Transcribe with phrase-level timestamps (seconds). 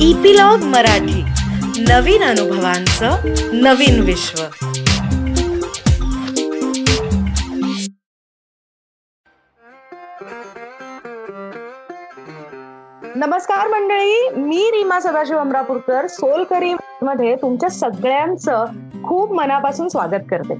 [0.00, 1.22] Epilogue Marathi.
[1.88, 3.10] नवीन अनुभवांचं
[3.62, 4.42] नवीन विश्व.
[13.16, 18.64] नमस्कार मंडळी मी रीमा सदाशिव अमरापूरकर सोलकरी मध्ये तुमच्या सगळ्यांचं
[19.04, 20.54] खूप मनापासून स्वागत करते.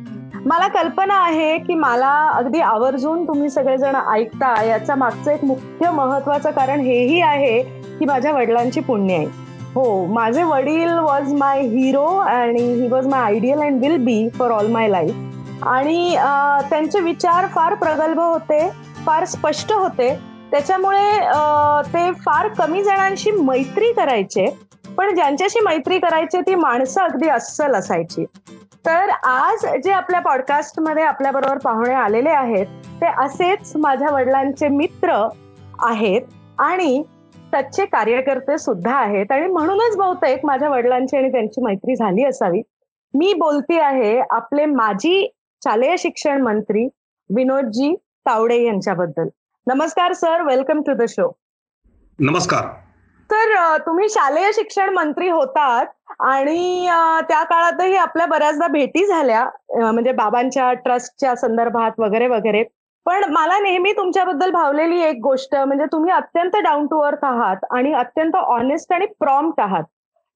[0.47, 6.51] मला कल्पना आहे की मला अगदी आवर्जून तुम्ही सगळेजण ऐकता याचा मागचं एक मुख्य महत्वाचं
[6.51, 9.27] कारण हेही आहे की माझ्या वडिलांची पुण्य आहे.
[9.75, 14.51] हो माझे वडील वॉज माय हिरो आणि he was my ideal and will be for
[14.51, 16.15] all my life आणि
[16.71, 18.69] त्यांचे विचार फार प्रगल्भ होते
[19.07, 20.15] फार स्पष्ट होते.
[20.51, 21.19] त्याच्यामुळे
[21.93, 24.47] ते फार कमी जणांशी मैत्री करायचे
[24.97, 28.25] पण ज्यांच्याशी मैत्री करायचे ती माणसं अगदी अस्सल असायची.
[28.87, 31.05] तर आज जे आपल्या पॉडकास्टमध्ये
[31.65, 32.67] पाहुणे आलेले आहेत
[33.01, 35.17] ते असेच माझ्या वडिलांचे मित्र
[35.83, 36.23] आहेत
[36.59, 37.03] आणि
[37.57, 39.31] त्याचे कार्यकर्ते सुद्धा आहेत.
[39.33, 42.61] आणि म्हणूनच बहुतेक माझ्या वडिलांची आणि त्यांची मैत्री झाली असावी.
[43.15, 45.27] मी बोलते आहे आपले माजी
[45.63, 46.85] शालेय शिक्षण मंत्री
[47.31, 47.95] विनोदजी
[48.27, 49.29] तावडे यांच्याबद्दल.
[49.67, 50.43] नमस्कार sir.
[50.47, 51.31] Welcome to the show
[52.19, 52.67] नमस्कार.
[53.31, 55.87] तर तुम्ही शालेय शिक्षण मंत्री होतात
[56.23, 56.87] आणि
[57.29, 62.65] त्या काळातही आपल्या बऱ्याचदा भेटी झाल्या म्हणजे बाबांच्या ट्रस्टच्या संदर्भात वगैरे वगैरे.
[63.07, 67.93] पण मला नेहमी तुमच्याबद्दल भावलेली एक गोष्ट म्हणजे तुम्ही अत्यंत डाऊन टू अर्थ आहात आणि
[67.95, 69.83] अत्यंत ऑनेस्ट आणि प्रॉम्प्ट आहात.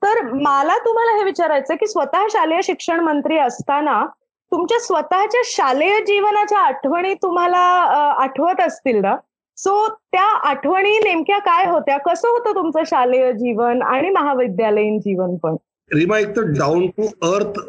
[0.03, 4.05] तर मला तुम्हाला हे विचारायचं की स्वतः शालेय शिक्षण मंत्री असताना
[4.53, 7.59] तुमच्या स्वतःच्या शालेय जीवनाच्या आठवणी तुम्हाला
[8.23, 9.15] आठवत असतील ना?
[9.59, 11.99] सो त्या आठवणी नेमक्या काय होत्या?
[11.99, 15.57] कसं होतं तुमचं शालेय जीवन आणि महाविद्यालयीन जीवन पण?
[15.91, 17.61] रिमा एक तर डाऊन टू अर्थ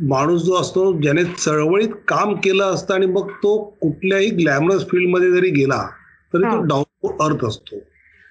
[0.00, 5.50] माणूस जो असतो ज्याने चळवळीत काम केलं असतं आणि मग तो कुठल्याही ग्लॅमरस फील्डमध्ये जरी
[5.50, 5.88] गेला
[6.34, 6.64] तरी तो हा.
[6.64, 7.76] डाऊन टू अर्थ असतो.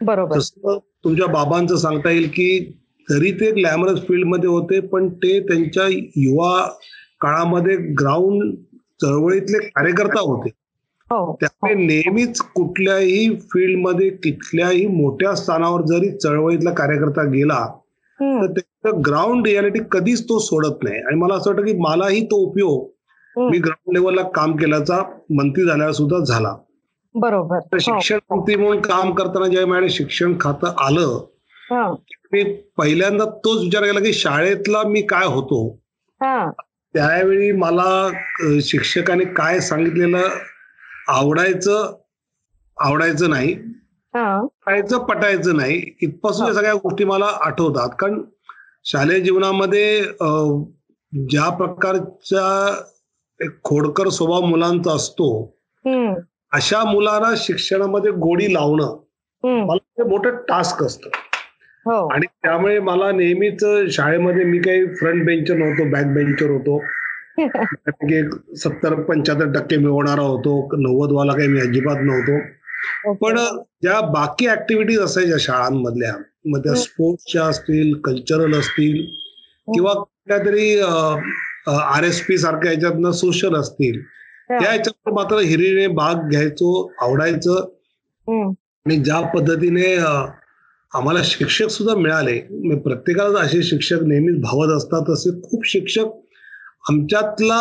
[0.02, 0.38] बरोबर.
[0.38, 2.78] तसं तुमच्या बाबांचं सांगता येईल की
[3.10, 6.68] जरी ते ग्लॅमरस फील्डमध्ये होते पण ते त्यांच्या युवा
[7.22, 8.56] काळामध्ये ग्राउंड
[9.02, 10.50] चळवळीतले कार्यकर्ता होते.
[11.12, 11.38] हो.
[11.42, 17.68] त्यामुळे नेहमीच कुठल्याही फील्डमध्ये कुठल्याही मोठ्या स्थानावर जरी चळवळीतला कार्यकर्ता गेला
[18.22, 20.96] तर त्याचं ग्राउंड रियालिटी कधीच तो सोडत नाही.
[20.98, 22.88] आणि मला असं वाटतं की मलाही तो उपयोग
[23.38, 26.56] मी ग्राउंड लेवलला काम केल्याचा मंत्री झाल्यावर सुद्धा झाला.
[27.16, 27.60] बरोबर.
[27.60, 31.26] तर हो, शिक्षण मंत्री म्हणून काम करताना ज्यावेळी माझ्याकडे शिक्षण खातं आलं
[32.32, 32.44] मी
[32.78, 35.80] पहिल्यांदा तोच विचार केला की शाळेतला मी काय होतो?
[36.22, 36.52] हा,
[36.96, 38.10] त्यावेळी मला
[38.62, 40.22] शिक्षकाने काय सांगितलेलं
[41.08, 41.96] आवडायचं
[42.78, 43.54] आवडायचं नाही.
[44.16, 45.82] पटायचं पटायचं नाही.
[46.02, 47.90] इथपासून या सगळ्या गोष्टी मला आठवतात.
[48.00, 48.22] कारण
[48.86, 50.02] शालेय जीवनामध्ये
[51.14, 52.76] ज्या प्रकारचा
[53.42, 55.30] एक खोडकर स्वभाव मुलांचा असतो
[56.52, 58.98] अशा मुलांना शिक्षणामध्ये गोडी लावणं
[59.44, 61.10] मला ते मोठं टास्क असतं.
[61.86, 62.08] हो.
[62.08, 66.84] आणि त्यामुळे मला नेहमीच शाळेमध्ये मी काही फ्रंट बेंचर नव्हतो बॅक बेंचर होतो.
[68.56, 70.70] सत्तर पंच्याहत्तर टक्के मिळवणारा होतो.
[70.78, 72.40] नव्वद वाला काही मी अजिबात नव्हतो.
[73.22, 73.38] पण
[73.82, 76.14] ज्या बाकी ऍक्टिव्हिटीज असायच्या शाळांमधल्या
[76.46, 76.74] मग त्या.
[76.76, 79.06] स्पोर्ट्सच्या असतील कल्चरल असतील
[79.68, 80.80] किंवा कुठल्या तरी
[81.68, 84.02] आर एस पी सारख्या याच्यातनं सोशल असतील
[84.50, 87.70] त्या याच्यात मात्र हिरीने भाग घ्यायचो आवडायचं.
[88.86, 89.96] आणि ज्या पद्धतीने
[90.92, 92.40] आम्हाला शिक्षक सुद्धा मिळाले
[92.76, 96.06] प्रत्येकाला असे शिक्षक नेहमीच भावत असतात तसे खूप शिक्षक
[96.90, 97.60] आमच्यातला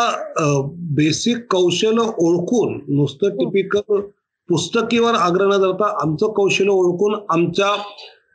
[0.94, 4.00] बेसिक कौशल्य ओळखून नुसतं टिपिकल
[4.48, 7.66] पुस्तकीवर आग्रह न धरता आमचं कौशल्य ओळखून आमच्या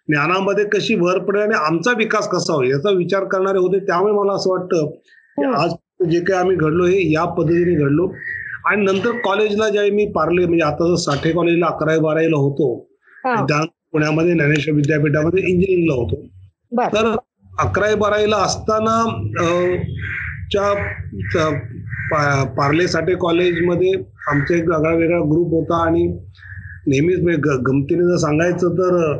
[0.08, 3.80] ज्ञानामध्ये कशी भर पडेल आणि आमचा विकास कसा होईल याचा विचार करणारे होते.
[3.80, 5.56] त्यामुळे मला असं वाटतं की हम्म.
[5.56, 5.70] आज
[6.12, 8.08] जे काही आम्ही घडलो हे या पद्धतीने घडलो.
[8.66, 12.90] आणि नंतर कॉलेजला ज्यावेळी मी पारले म्हणजे आता जर साठे कॉलेजला अकरावी बारावीला होतो.
[13.26, 16.26] हा, त्या पुण्यामध्ये ज्ञानेश्वर विद्यापीठामध्ये इंजिनिअरिंगला होतो.
[16.88, 17.16] तर
[17.60, 18.96] अकरावी बारावीला असताना
[20.52, 21.50] च्या
[22.46, 23.92] पार्ले साठे कॉलेजमध्ये
[24.32, 26.08] आमचा एक वेगळा वेगळा ग्रुप होता आणि
[26.88, 29.18] नेहमीच म्हणजे गमतीने जर सांगायचं तर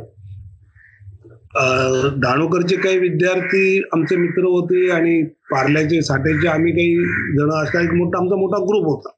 [1.56, 6.94] अं, डहाणूकरचे काही विद्यार्थी आमचे मित्र होते आणि पार्ल्याचे साठेचे आम्ही काही
[7.38, 9.08] जण असा एक मोठा आमचा मोठा ग्रुप होता.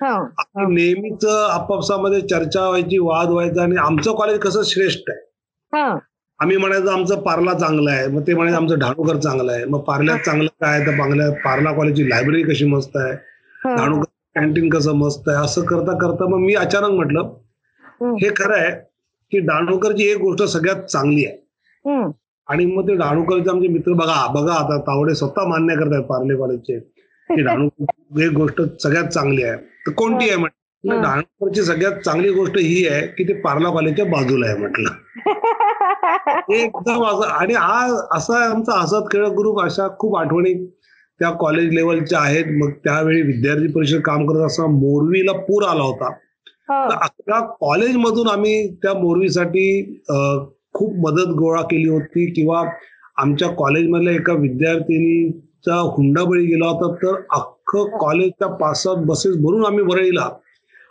[0.00, 0.14] हा,
[0.56, 5.18] आणि नेहमीच आपापसामध्ये चर्चा व्हायची वाद व्हायचा आणि आमचं कॉलेज कसं श्रेष्ठ आहे?
[5.72, 5.96] हा,
[6.40, 8.06] आम्ही म्हणायचं आमचं पार्ला चांगलं आहे.
[8.06, 9.64] मग ते म्हणायचं आमचं ढाणूकर चांगलं आहे.
[9.64, 13.12] मग पार्ल्यात चांगलं काय तर पार्ला कॉलेजची लायब्ररी कशी मस्त आहे?
[13.64, 14.04] हा, ढाणूकर
[14.36, 17.32] कॅन्टीन कसं मस्त आहे असं करता करता मग मी अचानक म्हटलं
[18.18, 18.70] हे खरं आहे
[19.32, 21.36] की डहाणूकरची एक गोष्ट सगळ्यात चांगली आहे.
[22.48, 26.78] आणि मग ते डहाणूकरचे आमचे मित्र बघा बघा आता तावडे स्वतः मान्य करतायत पार्ले कॉलेजचे
[26.78, 29.56] की डहाणूकर एक गोष्ट सगळ्यात चांगली आहे.
[29.86, 31.00] तर कोणती आहे म्हटलं?
[31.02, 34.90] डहाणूकरची सगळ्यात चांगली गोष्ट ही आहे की ते पार्ला कॉलेजच्या बाजूला आहे म्हटलं.
[36.54, 40.52] एकदम असं आणि हा असा आमचा हसत खेळत ग्रुप अशा खूप आठवणी
[41.20, 42.44] त्या कॉलेज लेवलच्या आहेत.
[42.62, 46.08] मग त्यावेळी विद्यार्थी परिषद काम करत असताना मोरवीला पूर आला होता.
[46.68, 46.88] हो.
[46.90, 49.66] तर अख्ख्या कॉलेजमधून आम्ही त्या मोरवीसाठी
[50.74, 52.26] खूप मदत गोळा केली होती.
[52.32, 52.62] किंवा
[53.22, 56.94] आमच्या कॉलेजमधल्या एका विद्यार्थिनीचा हुंडाबळी गेला होता.
[57.02, 60.28] तर अख्खं कॉलेजच्या पाच सात बसेस भरून आम्ही वरळीला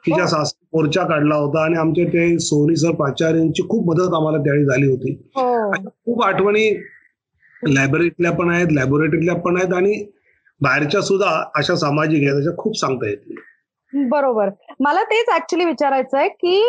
[0.06, 0.30] तिच्या हो.
[0.30, 1.64] सास मोर्चा काढला होता.
[1.64, 5.12] आणि आमचे ते सोनी सर प्राचार्यांची खूप मदत आम्हाला त्यावेळी झाली होती.
[5.36, 5.72] हो.
[5.72, 6.70] अशा खूप आठवणी
[7.68, 10.04] लायब्ररीतल्या पण आहेत लॅबोरेटरीतल्या पण आहेत आणि
[10.62, 13.36] बाहेरच्या सुद्धा अशा सामाजिक आहेत अशा खूप सांगता येतील.
[13.94, 14.50] बरोबर.
[14.80, 16.60] मला तेच ऍक्च्युली विचारायचं आहे की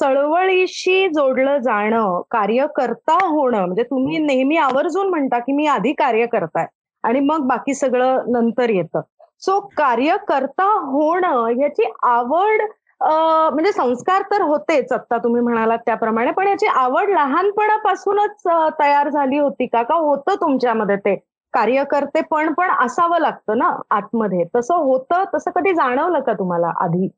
[0.00, 6.66] चळवळीशी जोडलं जाणं कार्यकर्ता होणं म्हणजे तुम्ही नेहमी आवर्जून म्हणता की मी आधी कार्य करताय
[7.04, 9.00] आणि मग बाकी सगळं नंतर येतं.
[9.40, 12.62] सो कार्यकर्ता होणं याची आवड
[13.04, 18.46] म्हणजे संस्कार तर होतेच आता तुम्ही म्हणालात त्याप्रमाणे पण याची आवड लहानपणापासूनच
[18.80, 19.82] तयार झाली होती का?
[19.82, 21.14] का होतं तुमच्यामध्ये ते?
[21.54, 24.44] कार्यकर्ते पण पण असावं लागतं ना आतमध्ये?
[24.56, 25.24] तसं होतं?
[25.34, 27.08] तसं कधी जाणवलं का तुम्हाला आधी?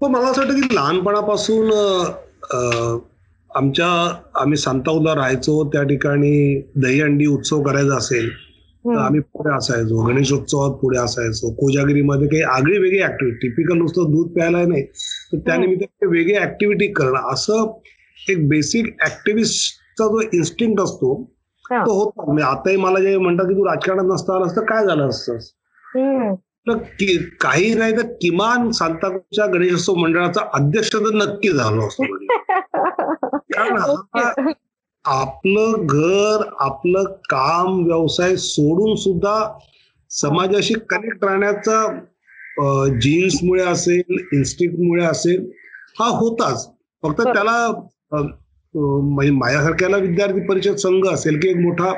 [0.00, 1.70] पण मला असं वाटतं की लहानपणापासून
[3.50, 3.86] आमच्या
[4.40, 8.30] आम्ही सांताऊला राहायचो त्या ठिकाणी दहीहंडी उत्सव करायचा असेल
[8.94, 9.00] तर.
[9.00, 10.06] आम्ही पुढे असायचो.
[10.06, 11.54] गणेशोत्सवात पुढे असायचो.
[11.54, 14.82] कोजागिरीमध्ये काही आगळी वेगळी ऍक्टिव्हिटी टिपिकल नुसतं दूध प्यायला नाही.
[15.32, 17.32] तर त्यानिमित्त वेगळी ऍक्टिव्हिटी करणं.
[17.32, 17.78] असं
[18.28, 21.30] एक बेसिक ऍक्टिव्हिस्टचा जो इन्स्टिंक्ट असतो.
[21.72, 24.60] तो होता म्हणजे आताही मला जे म्हणतात की तू राजकारणात नसता आला असतं?
[24.60, 25.36] काय झालं असतं
[27.40, 32.02] काही नाही तर किमान सांताक्रूजच्या गणेशोत्सव मंडळाचा अध्यक्ष तर नक्की झालो असतो.
[33.36, 34.50] कारण हा.
[35.46, 39.36] आपलं घर आपलं काम व्यवसाय सोडून सुद्धा
[40.10, 41.86] समाजाशी कनेक्ट राहण्याचा
[43.00, 45.44] जीन्समुळे असेल इन्स्टिंक्टमुळे असेल
[46.00, 46.66] हा होताच
[47.02, 47.20] फक्त.
[47.22, 47.68] त्याला
[48.74, 51.92] म्हणजे माझ्यासारख्याला विद्यार्थी परिषद संघ असेल की एक मोठा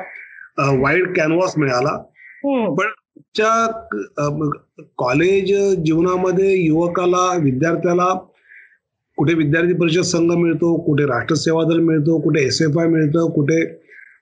[0.81, 1.97] वाईड कॅनव्हास मिळाला.
[2.69, 2.87] पण
[4.97, 5.53] कॉलेज
[5.85, 8.13] जीवनामध्ये युवकाला विद्यार्थ्याला
[9.19, 13.61] कुठे विद्यार्थी परिषद संघ मिळतो कुठे राष्ट्रसेवा दल मिळतो कुठे एस एफ आय मिळतं कुठे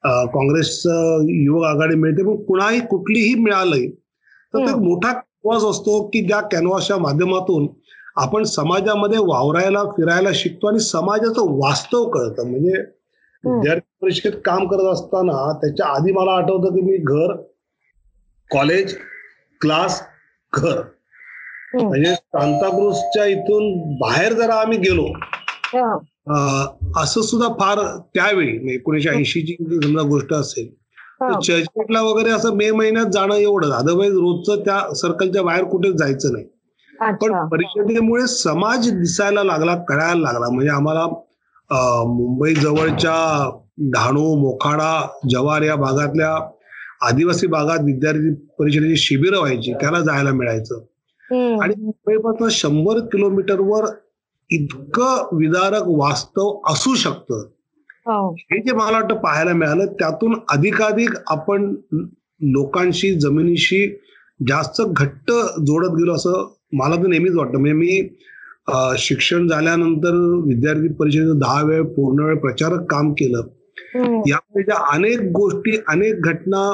[0.03, 4.77] अं, काँग्रेसचं युवक आघाडी मिळते पण कुणाही कुठलीही मिळालंय तर तो.
[4.79, 7.67] मोठा कॅनव्हास असतो की ज्या कॅनव्हासच्या माध्यमातून
[8.15, 12.77] आपण समाजामध्ये वावरायला फिरायला शिकतो आणि समाजाचं वास्तव कळतं म्हणजे
[13.43, 17.35] विद्यार्थी परिषदेत काम करत असताना त्याच्या आधी मला आठवतं की मी घर
[18.51, 18.95] कॉलेज
[19.61, 20.01] क्लास
[20.53, 20.79] घर.
[21.73, 25.05] म्हणजे सांताक्रूजच्या इथून बाहेर जरा आम्ही गेलो
[25.73, 25.95] हा.
[26.97, 27.79] असं सुद्धा फार
[28.15, 30.67] त्यावेळी म्हणजे एकोणीशे ऐंशीची समजा गोष्ट असेल
[31.21, 31.29] हा.
[31.29, 36.33] तर चर्चगेटला वगैरे असं मे महिन्यात जाणं एवढं अदरवाईज रोजचं त्या सर्कलच्या बाहेर कुठेच जायचं
[36.33, 36.45] नाही
[37.15, 41.05] पण परिषदेमुळे समाज दिसायला लागला कळायला लागला म्हणजे आम्हाला
[42.07, 43.15] मुंबई जवळच्या
[43.93, 44.91] डहाणू मोखाडा
[45.31, 46.29] जव्हार या भागातल्या
[47.07, 50.79] आदिवासी भागात विद्यार्थी परिषदेची शिबिरं व्हायची त्याला जायला मिळायचं.
[51.31, 53.85] आणि मुंबईपासून शंभर किलोमीटरवर
[54.49, 57.43] इतकं विदारक वास्तव असू शकतं
[58.05, 58.31] हो.
[58.31, 61.73] हे जे मला वाटतं पाहायला मिळालं त्यातून अधिकाधिक आपण
[62.51, 63.87] लोकांशी जमिनीशी
[64.39, 65.31] जास्त घट्ट
[65.61, 68.07] जोडत गेलो असं मला तर नेहमीच वाटतं म्हणजे मी
[68.97, 70.15] शिक्षण झाल्यानंतर
[70.45, 73.41] विद्यार्थी परिषदेचं दहा वेळ पूर्ण वेळ प्रचारक काम केलं.
[73.95, 76.71] यामध्ये ज्या अनेक गोष्टी अनेक घटना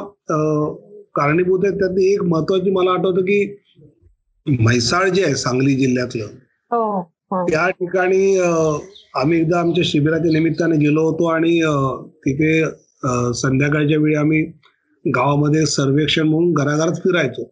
[1.16, 3.44] कारणीभूत आहेत त्यातली एक महत्वाची मला आठवतं की
[4.48, 6.24] म्हैसाळ जे आहे सांगली जिल्ह्यातलं
[6.72, 7.46] हो हो.
[7.46, 8.38] त्या ठिकाणी
[9.16, 11.60] आम्ही एकदा आमच्या शिबिराच्या निमित्ताने गेलो होतो आणि
[12.26, 12.64] तिथे
[13.36, 14.44] संध्याकाळच्या वेळी आम्ही
[15.06, 17.44] गावामध्ये सर्वेक्षण म्हणून घराघरात फिरायचो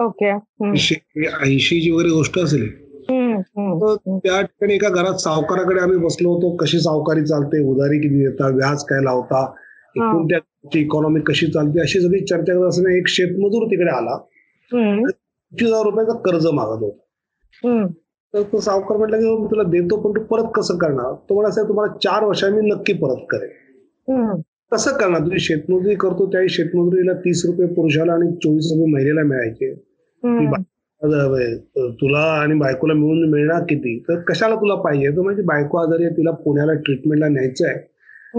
[0.00, 0.72] ओके हम्म.
[0.72, 2.68] ऐंशीची वगैरे गोष्ट असेल
[3.08, 8.84] त्या ठिकाणी एका घरात सावकाराकडे आम्ही बसलो होतो कशी सावकारी चालते उधारी किती देता व्याज
[8.84, 9.42] काय लावता
[9.96, 14.16] एकूण त्याची इकॉनॉमी कशी चालते अशी सगळी चर्चा करत असताना एक शेतमजूर तिकडे आला.
[15.52, 16.98] पंचवीस हजार रुपयाचं कर्ज मागत होता.
[18.34, 21.12] तर तो सावकार म्हटलं की "हो, मी तुला देतो पण तू परत कसं करणार?
[21.28, 23.50] तो म्हणा साहेब तुम्हाला चार वर्षांनी नक्की परत करेल.
[24.72, 25.20] कसं करणार?
[25.20, 29.74] तुम्ही शेतमजुरी करतो त्यावेळी शेतमजुरीला तीस रुपये पुरुषाला आणि चोवीस रुपये महिलेला मिळायचे.
[31.90, 33.98] तुला आणि बायकोला मिळून मिळणार किती?
[33.98, 35.10] तर कशाला तुला पाहिजे?
[35.16, 37.78] तर म्हणजे बायको आजारी तिला पुण्याला ट्रीटमेंटला न्यायचं आहे.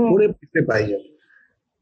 [0.10, 1.17] पुढे पैसे पाहिजे.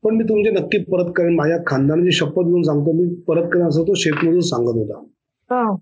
[0.06, 3.84] पण मी तुमचे नक्की परत करेन माझ्या खानदानाची शपथ घेऊन सांगतो मी परत करेन असं
[3.84, 5.00] तो शेतमजूर सांगत होता
[5.50, 5.76] हा.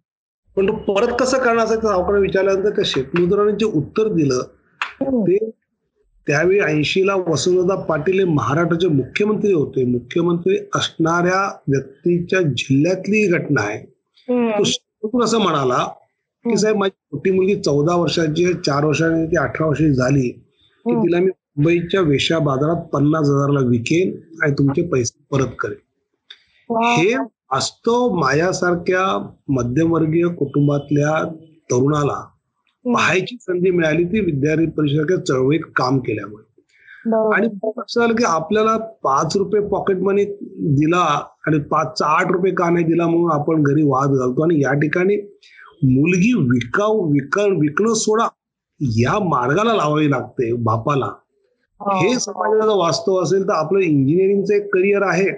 [0.58, 4.42] पण तो परत कसं करणार असं विचारल्यानंतर त्या शेतमजुराने जे उत्तर दिलं
[5.02, 5.22] हम्म.
[5.24, 5.38] ते
[6.28, 13.80] त्यावेळी ऐंशीला वसंतदादा पाटील हे महाराष्ट्राचे मुख्यमंत्री होते मुख्यमंत्री असणाऱ्या व्यक्तीच्या जिल्ह्यातली ही घटना आहे.
[14.58, 15.84] तो शेतमजूर असं म्हणाला
[16.46, 20.96] की साहेब माझी मोठी मुलगी चौदा वर्षाची आहे चार वर्षांनी ती अठरा वर्षाची झाली की.
[20.96, 24.12] तिला मी मुंबईच्या वेश्या बाजारात पन्नास हजारला विकेन
[24.44, 25.78] आणि तुमचे पैसे परत करेन
[26.70, 26.94] वा.
[26.96, 29.04] हे वास्तव माझ्यासारख्या
[29.50, 31.24] मध्यमवर्गीय कुटुंबातल्या
[31.72, 32.22] तरुणाला.
[32.86, 36.44] पाहायची संधी मिळाली ती विद्यार्थी परिषदेच्या चळवळीत काम केल्यामुळे.
[37.36, 40.24] आणि झालं की आपल्याला पाच रुपये पॉकेट मनी
[40.76, 41.04] दिला
[41.48, 45.18] आणि पाचचा आठ रुपये का नाही दिला म्हणून आपण घरी वाद घालतो आणि या ठिकाणी
[45.84, 48.28] मुलगी विकाऊ विक विकणं सोडा
[48.80, 51.10] या मार्गाला लावावी लागते बापाला
[51.86, 51.98] हो.
[52.00, 55.30] हे समाजाचं वास्तव असेल तर आपलं इंजिनिअरिंगचं एक करिअर आहे.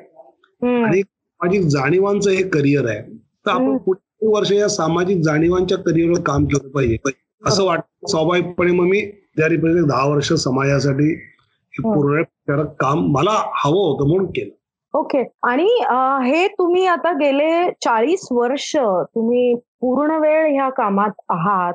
[0.83, 3.01] आणि सामाजिक जाणीवांचं हे करिअर आहे
[3.45, 3.77] तर आपण.
[3.77, 6.97] पुढील वर्ष या सामाजिक जाणीवांच्या करिअरवर काम केलं पाहिजे
[7.43, 9.01] असं वाटतं स्वाभाविकपणे मग मी
[9.39, 11.81] तयारी परिषद दहा वर्ष समाजासाठी हे.
[11.83, 13.31] पूर्ण काम मला
[13.63, 14.53] हवं होतं म्हणून केलं
[14.93, 21.73] ओके आणि अं, हे तुम्ही आता गेले चाळीस वर्ष तुम्ही पूर्ण वेळ ह्या कामात आहात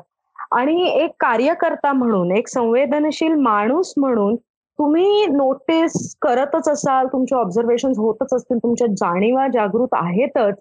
[0.51, 4.35] आणि एक कार्यकर्ता म्हणून एक संवेदनशील माणूस म्हणून
[4.81, 10.55] तुम्ही नोटीस करतच असाल तुमचे ऑब्झर्वेशन होतच असतील तुमच्या जाणीवा जागृत आहेतच.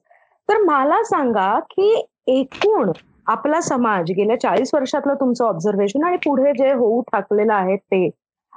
[0.48, 1.92] तर मला सांगा की
[2.26, 2.90] एकूण
[3.26, 8.08] आपला समाज गेल्या चाळीस वर्षातलं तुमचं ऑब्झर्वेशन आणि पुढे जे होऊ ठाकलेलं आहे ते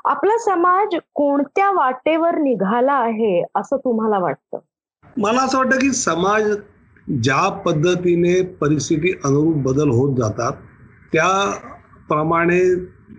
[0.05, 4.58] आपला समाज कोणत्या वाटेवर निघाला आहे असं तुम्हाला वाटतं?
[5.17, 6.51] मला असं वाटतं की समाज
[7.08, 10.53] ज्या पद्धतीने परिस्थिती अनुरूप बदल होत जातात
[11.13, 12.60] त्याप्रमाणे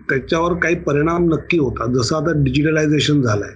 [0.09, 1.87] त्याच्यावर काही परिणाम नक्की होतात.
[1.87, 3.49] जसं आता डिजिटलायझेशन झालंय.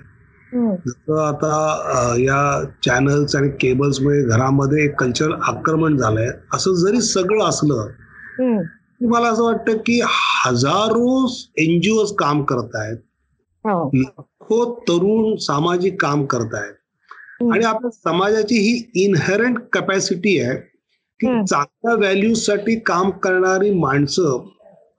[0.88, 1.76] जसं आता
[2.20, 6.30] या चॅनल्स आणि केबल्समुळे घरामध्ये एक कल्चरल आक्रमण झालंय.
[6.54, 7.88] असं जरी सगळं असलं
[9.00, 10.02] की मला असं वाटतं की
[10.46, 11.28] हजारो
[11.58, 12.98] एनजीओ काम करत आहेत.
[13.66, 13.92] हो.
[13.98, 16.74] लाखो तरुण सामाजिक काम करत आहेत.
[17.42, 20.56] हम्म, आणि आपल्या समाजाची ही इनहेरंट कपॅसिटी आहे
[21.20, 21.28] की.
[21.46, 24.48] चांगल्या व्हॅल्यूजसाठी काम करणारी माणसं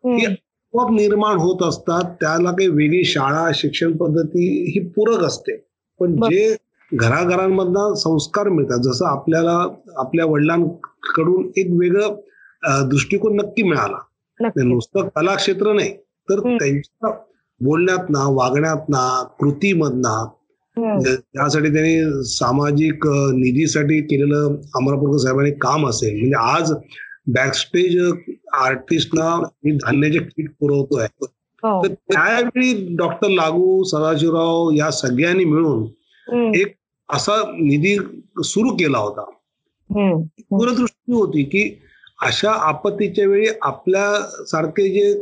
[0.04, 0.26] ही
[0.74, 5.56] आपोआप निर्माण होत असतात त्याला काही वेगळी शाळा शिक्षण पद्धती ही पूरक असते
[6.00, 6.14] पण.
[6.24, 6.54] जे
[6.92, 9.56] घराघरांमधनं संस्कार मिळतात जसं आपल्याला
[9.96, 13.98] आपल्या वडिलांकडून एक वेगळं दृष्टिकोन नक्की मिळाला.
[14.64, 15.92] नुसतं कला क्षेत्र नाही
[16.28, 16.40] तर.
[16.58, 17.10] त्यांच्या
[17.60, 20.26] बोलण्यातनं वागण्यातनं कृतीमधनं
[20.76, 26.72] हम्म, ज्या- ज्यासाठी त्यांनी सामाजिक निधीसाठी केलेलं अमरापूरकर साहेबांनी काम असेल म्हणजे आज
[27.26, 27.96] बॅकस्टेज
[28.56, 31.06] आर्टिस्टना मी धान्याचे किट पुरवतोय
[31.62, 31.82] हो.
[31.82, 35.86] तर त्यावेळी डॉक्टर लागू सदाशिवराव या सगळ्यांनी मिळून
[36.54, 36.74] एक
[37.08, 37.96] असा निधी
[38.44, 39.24] सुरू केला होता
[40.50, 41.62] दूरदृष्टी होती की
[42.22, 44.06] अशा आपत्तीच्या वेळी आपल्या
[44.46, 45.12] सारखे जे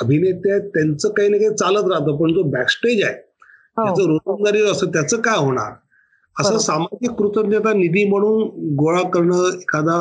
[0.00, 3.84] अभिनेते आहेत त्यांचं काही ना काही चालत राहतं पण जो बॅकस्टेज आहे हो.
[3.84, 5.72] त्याचं रोजंदारी असं त्याचं काय होणार
[6.36, 6.58] असं.
[6.58, 9.98] सामाजिक कृतज्ञता निधी म्हणून गोळा करणं एखादा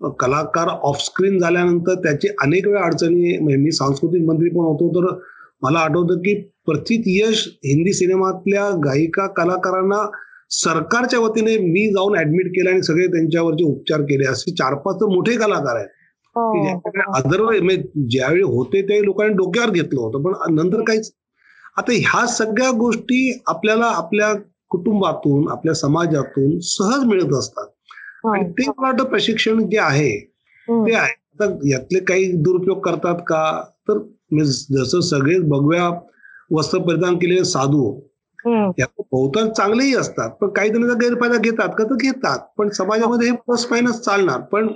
[0.00, 5.18] कलाकार ऑफस्क्रीन झाल्यानंतर त्याची अनेक वेळा अडचणी म्हणजे मी सांस्कृतिक मंत्री पण होतो तर
[5.62, 6.34] मला आठवतं की
[6.66, 10.06] प्रथित यश हिंदी सिनेमातल्या गायिका कलाकारांना
[10.50, 14.26] सरकारच्या वतीने मी जाऊन ऍडमिट केलं आणि सगळे त्यांच्यावरचे उपचार केले.
[14.26, 15.88] असे चार पाच मोठे कलाकार आहेत.
[16.36, 17.12] की हो.
[17.14, 20.22] अदरवाईज ज्यावेळी होते त्यावेळी लोकांनी डोक्यावर घेतलं होतं.
[20.22, 21.12] पण नंतर काहीच.
[21.76, 24.32] आता ह्या सगळ्या गोष्टी आपल्याला आपल्या
[24.70, 27.66] कुटुंबातून आपल्या समाजातून सहज मिळत असतात.
[28.32, 30.10] आणि ते मला वाटतं प्रशिक्षण जे आहे
[30.68, 31.12] ते आहे.
[31.40, 33.62] आता यातले काही दुरुपयोग करतात का?
[33.88, 33.98] तर
[34.74, 35.88] जसं सगळे भगव्या
[36.50, 37.84] वस्त्र परिधान केलेले साधू
[38.78, 40.30] यात बहुतांश चांगलेही असतात.
[40.40, 41.84] पण काही जण त्याचा गैरफायदा घेतात का?
[41.84, 42.38] तर घेतात.
[42.58, 44.40] पण समाजामध्ये हे प्लस मायनस चालणार.
[44.52, 44.68] पण.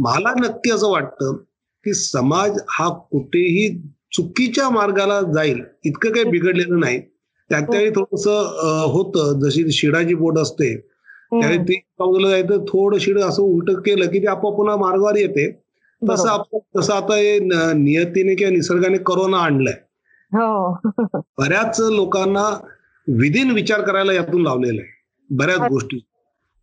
[0.00, 1.36] मला नक्की असं वाटतं
[1.84, 3.68] की समाज हा कुठेही
[4.16, 7.00] चुकीच्या मार्गाला जाईल इतकं काही बिघडलेलं नाही.
[7.50, 8.26] त्या त्यावेळी थोडस
[8.92, 9.38] होतं.
[9.40, 10.74] जशी शिडाची बोट असते
[11.30, 15.16] त्यावेळी हम्म, ती समजलं जायचं थोडं शिड असं उलट केलं की ते आपोआप पुन्हा मार्गावर
[15.16, 15.50] येते.
[16.02, 16.28] तसं.
[16.28, 17.38] आपण तसं आता हे
[17.74, 19.74] नियतीने किंवा निसर्गाने करोना आणलाय.
[20.32, 20.72] हो.
[21.38, 22.60] बऱ्याच लोकांना
[23.08, 24.90] विदिन विचार करायला यातून लावलेला आहे.
[25.30, 25.70] बऱ्याच.
[25.70, 26.00] गोष्टी.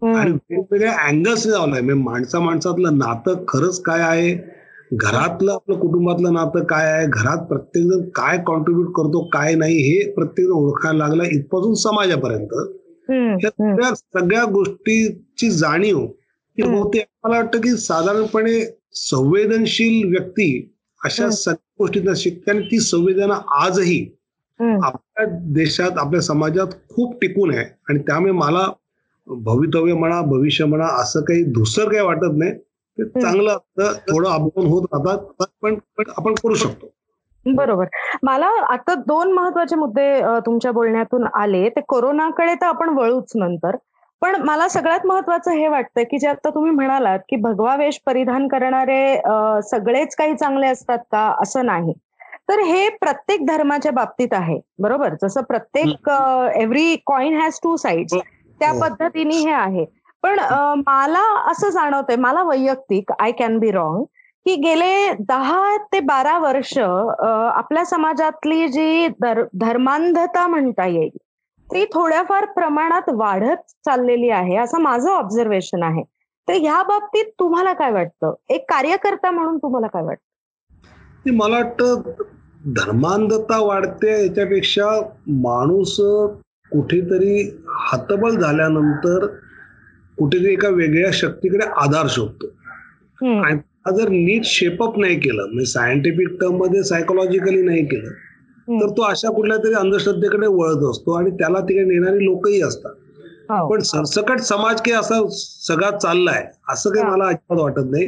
[0.02, 1.82] आणि वेगवेगळ्या अँगल्स लावलाय.
[1.82, 4.54] म्हणजे माणसा माणसातलं नातं खरंच काय आहे?
[4.94, 7.08] घरातलं आपलं कुटुंबातलं नातं काय आहे?
[7.08, 11.24] घरात प्रत्येक जण काय कॉन्ट्रीब्युट करतो काय नाही हे प्रत्येक जण ओळखायला लागला.
[11.24, 12.83] इथपासून समाजापर्यंत.
[13.50, 16.08] सगळ्या सगळ्या गोष्टीची जाणीव.
[16.58, 17.04] होते.
[17.24, 21.30] मला वाटतं की साधारणपणे संवेदनशील व्यक्ती अशा.
[21.30, 24.06] सगळ्या गोष्टींना शिकते आणि ती संवेदना आजही.
[24.84, 27.66] आपल्या देशात आपल्या समाजात खूप टिकून आहे.
[27.90, 28.68] आणि त्यामुळे मला
[29.28, 32.52] भवितव्य म्हणा भविष्य म्हणा असं काही धुसर काही वाटत नाही.
[32.98, 33.94] ते चांगलं असतं.
[33.94, 35.44] थोडं अपडाऊन होत राहतात.
[35.62, 35.76] पण
[36.18, 36.94] आपण करू शकतो.
[37.46, 37.88] बरोबर.
[38.24, 41.68] मला आता दोन महत्त्वाचे मुद्दे तुमच्या बोलण्यातून आले.
[41.70, 43.76] ते कोरोनाकडे तर आपण वळूच नंतर.
[44.22, 48.48] पण मला सगळ्यात महत्वाचं हे वाटतं की जे आता तुम्ही म्हणालात की भगवा वेश परिधान
[48.48, 49.16] करणारे
[49.62, 51.28] सगळेच काही चांगले असतात का?
[51.42, 51.94] असं नाही.
[52.50, 54.60] तर हे प्रत्येक धर्माच्या बाबतीत आहे.
[54.80, 55.14] बरोबर?
[55.22, 58.14] जसं प्रत्येक every coin has two sides
[58.62, 58.80] त्या हो.
[58.80, 59.86] पद्धतीने हे आहे.
[60.24, 60.40] पण
[60.88, 61.22] मला
[61.52, 64.04] असं जाणवतंय मला वैयक्तिक आय कॅन बी रॉंग
[64.46, 71.18] की गेले दहा ते बारा वर्ष आपल्या समाजातली जी धर- धर्मांधता म्हणता येईल
[71.68, 76.04] ती थोड्याफार प्रमाणात वाढत चाललेली आहे असं माझं ऑब्झर्वेशन आहे.
[76.48, 78.34] तर ह्या बाबतीत तुम्हाला काय वाटतं?
[78.50, 80.86] एक कार्यकर्ता म्हणून तुम्हाला काय वाटतं?
[81.26, 82.02] ते मला वाटतं
[82.74, 84.90] धर्मांधता वाढते याच्यापेक्षा
[85.28, 85.96] माणूस
[86.72, 87.60] कुठेतरी
[87.92, 89.26] हतबल झाल्यानंतर
[90.18, 92.48] कुठेतरी एका वेगळ्या शक्तीकडे आधार शोधतो.
[93.42, 99.02] आणि हा जर नीट शेपअप नाही केलं म्हणजे सायंटिफिक टर्ममध्ये सायकोलॉजिकली नाही केलं तर तो
[99.02, 102.92] अशा कुठल्या तरी अंधश्रद्धेकडे वळत असतो आणि त्याला तिकडे नेणारी लोकही असतात.
[103.50, 103.68] हो.
[103.70, 107.06] पण सरसकट समाज काही असा सगळा चाललाय असं काही.
[107.06, 108.08] मला अजिबात वाटत नाही.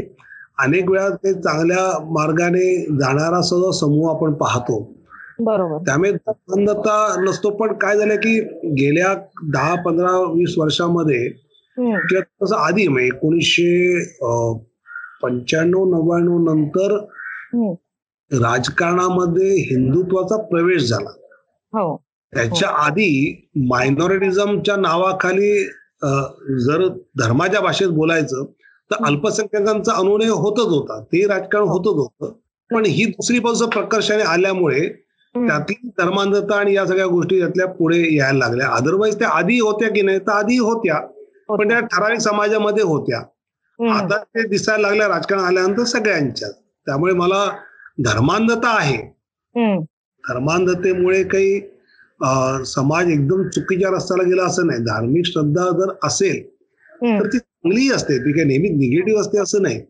[0.60, 4.80] अनेक वेळा ते चांगल्या मार्गाने जाणारा सुद्धा समूह आपण पाहतो.
[5.40, 5.78] बरोबर.
[5.86, 8.40] त्यामुळे धर्मांधता नसतो पण काय झालं की
[8.76, 9.14] गेल्या
[9.54, 11.28] दहा पंधरा वीस वर्षामध्ये
[11.78, 14.04] किंवा तसं आधी म्हणजे एकोणीसशे
[15.26, 16.94] पंच्याण्णव नव्याण्णव नंतर
[17.54, 17.74] हम्म,
[18.32, 21.10] राजकारणामध्ये हिंदुत्वाचा प्रवेश झाला.
[21.74, 21.96] हो.
[22.34, 23.10] त्याच्या आधी
[23.70, 25.64] मायनॉरिटिझमच्या नावाखाली
[26.60, 26.88] जर
[27.20, 28.44] धर्माच्या भाषेत बोलायचं
[28.92, 31.00] तर अल्पसंख्याकांचा अनुनय होतच होता.
[31.04, 32.32] ते राजकारण होतच होतं.
[32.72, 34.88] पण ही दुसरी बाजू प्रकर्षाने आल्यामुळे
[35.36, 38.68] त्यातली धर्मांधता आणि या सगळ्या गोष्टी त्यातल्या पुढे यायला लागल्या.
[38.68, 40.20] अदरवाईज त्या आधी होत्या की नाही?
[40.20, 41.00] तर आधी होत्या.
[41.50, 43.22] पण त्या ठराविक समाजामध्ये होत्या.
[43.80, 46.52] आता ते दिसायला लागल्या राजकारण आल्यानंतर सगळ्यांच्यात.
[46.88, 47.46] त्यामुळे मला
[48.06, 48.98] धर्मांधता आहे.
[50.24, 51.60] धर्मांधतेमुळे काही
[52.66, 54.80] समाज एकदम चुकीच्या रस्त्याला गेला असं नाही.
[54.80, 56.44] धार्मिक श्रद्धा जर असेल
[57.20, 58.18] तर ती चांगली असते.
[58.18, 59.82] ती काही नेहमी निगेटिव्ह असते असं नाही.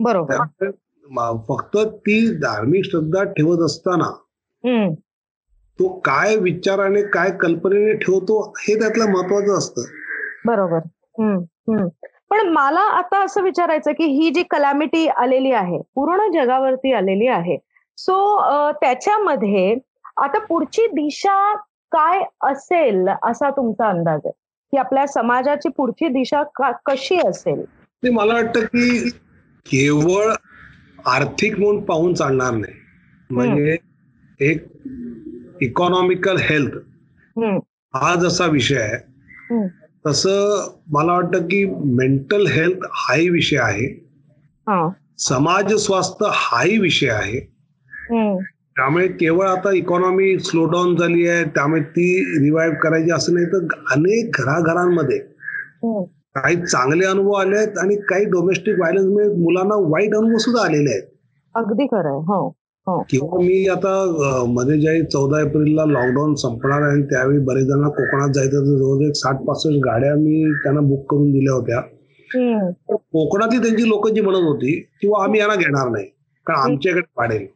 [0.00, 0.70] बरोबर.
[1.48, 4.10] फक्त ती धार्मिक श्रद्धा ठेवत असताना
[5.78, 9.82] तो काय विचाराने काय कल्पनेने ठेवतो हे त्यातलं महत्वाचं असतं.
[10.46, 11.88] बरोबर.
[12.34, 17.56] पण मला आता असं विचारायचं की ही जी कलॅमिटी आलेली आहे पूर्ण जगावरती आलेली आहे
[17.98, 19.74] सो त्याच्यामध्ये
[20.16, 21.54] आता पुढची दिशा
[21.92, 24.32] काय असेल असा तुमचा अंदाज आहे?
[24.72, 26.42] की आपल्या समाजाची पुढची दिशा
[26.86, 27.64] कशी असेल?
[28.02, 29.08] मला वाटतं की
[29.66, 30.32] केवळ
[31.06, 32.74] आर्थिक म्हणून पाहून चालणार नाही.
[33.30, 33.76] म्हणजे
[34.40, 34.66] एक
[35.60, 36.76] इकॉनॉमिकल हेल्थ
[37.94, 39.58] हा जसा विषय आहे
[40.06, 43.86] तसं मला वाटतं की मेंटल हेल्थ हाही विषय आहे.
[44.68, 44.88] हा,
[45.18, 47.40] समाज स्वास्थ्य हाही विषय आहे.
[48.76, 53.66] त्यामुळे केवळ आता इकॉनॉमी स्लो डाऊन झाली आहे त्यामुळे ती रिवाईव्ह करायची असं नाही तर
[53.90, 55.18] अनेक घराघरांमध्ये
[56.36, 61.02] काही चांगले अनुभव आले आहेत आणि काही डोमेस्टिक व्हायलन्समुळे मुलांना वाईट अनुभव सुद्धा आलेले आहेत.
[61.54, 62.56] अगदी खरं आहे हो.
[62.86, 63.92] किंवा मी आता
[64.48, 69.06] मध्ये ज्यावेळी चौदा एप्रिलला लॉकडाऊन संपणार आहे आणि त्यावेळी बरेच जण कोकणात जायचं तर जवळजवळ
[69.06, 71.80] एक साठ पासष्ट गाड्या मी त्यांना बुक करून दिल्या होत्या.
[72.86, 76.04] कोकणातली त्यांची लोक जी म्हणत होती किंवा आम्ही यांना घेणार नाही
[76.46, 77.46] कारण आमच्याकडे वाढेल.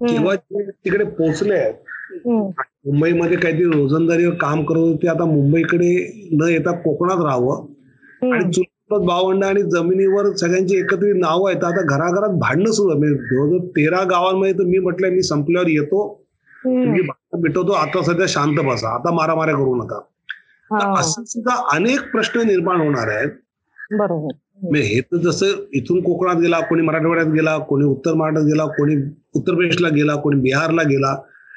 [0.00, 5.94] किंवा जे तिकडे पोहोचले आहेत मुंबईमध्ये काहीतरी रोजंदारीवर काम करत होते आता मुंबईकडे
[6.32, 7.64] न येता कोकणात राहावं.
[8.22, 11.64] आणि भावंड आणि जमिनीवर सगळ्यांची एकत्रित नावं आहेत.
[11.64, 16.02] आता घराघरात भांडणं सुरू आहे म्हणजे जवळजवळ तेरा गावांमध्ये तर मी म्हटलं मी संपल्यावर येतो.
[16.64, 17.72] तुम्ही भांडणं मिटवतो.
[17.72, 18.94] आता सध्या शांत बसा.
[18.94, 20.00] आता मारामाऱ्या करू नका.
[20.98, 23.30] असे सुद्धा अनेक प्रश्न निर्माण होणार आहेत.
[23.98, 24.76] बरोबर.
[24.76, 28.96] हे तर जसं इथून कोकणात गेला कोणी मराठवाड्यात गेला कोणी उत्तर महाराष्ट्रात गेला कोणी
[29.34, 31.14] उत्तर प्रदेशला गेला कोणी बिहारला गेला.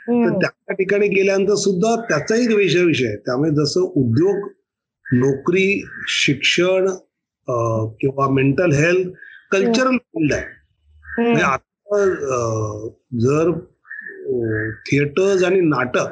[0.07, 3.15] तर त्या ठिकाणी गेल्यानंतर सुद्धा त्याचाही एक विषय विषय आहे.
[3.15, 4.47] त्यामुळे जसं उद्योग
[5.05, 6.87] नोकरी शिक्षण
[8.01, 9.09] किंवा मेंटल हेल्थ
[9.51, 10.43] कल्चरल फील्ड आहे.
[11.17, 12.05] म्हणजे आता
[13.21, 13.51] जर
[14.87, 16.11] थिएटर्स आणि नाटक